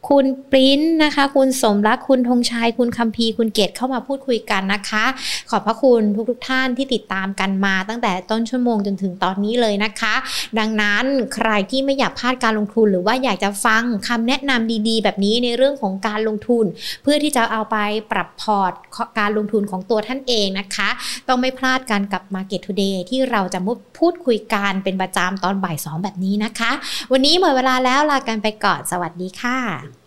[0.08, 5.04] คุณปริ้นนะคะ คุณสมรักคุณธงชัยคุณคัมพีคุณเกตเข้ามาพูดคุยกันนะคะ
[5.50, 10.14] ขอบพระคุณทุกๆทท่านที่ติดตามกันมาตั้งแต่ต้นชั่วโมงจนถึงตอนนี้เลยนะคะ
[10.58, 11.04] ดังนั้น
[11.34, 16.64] ใครที่ไม่อยากพลาดการลงทุน หรือว่าอยากจะฟังคำแนะนำดีๆ แบบนี้ในเรื่องของการลงทุน
[17.02, 17.76] เพื่อที่จะเอาไป
[18.12, 18.72] ปรับพอร์ต
[19.18, 20.88] การลงทุนของตัวท่านเองนะคะ
[21.28, 26.70] ต้องไม่พลาดกันกับ Market Today ที่เราจะมุดพูดคุยกันเป็นประจำตอนบ่ายสองแบบนี้นะคะ
[27.12, 29.97] วันนี้หมดเวลาแล้วลากันไปก่อนสวัสดีค่ะ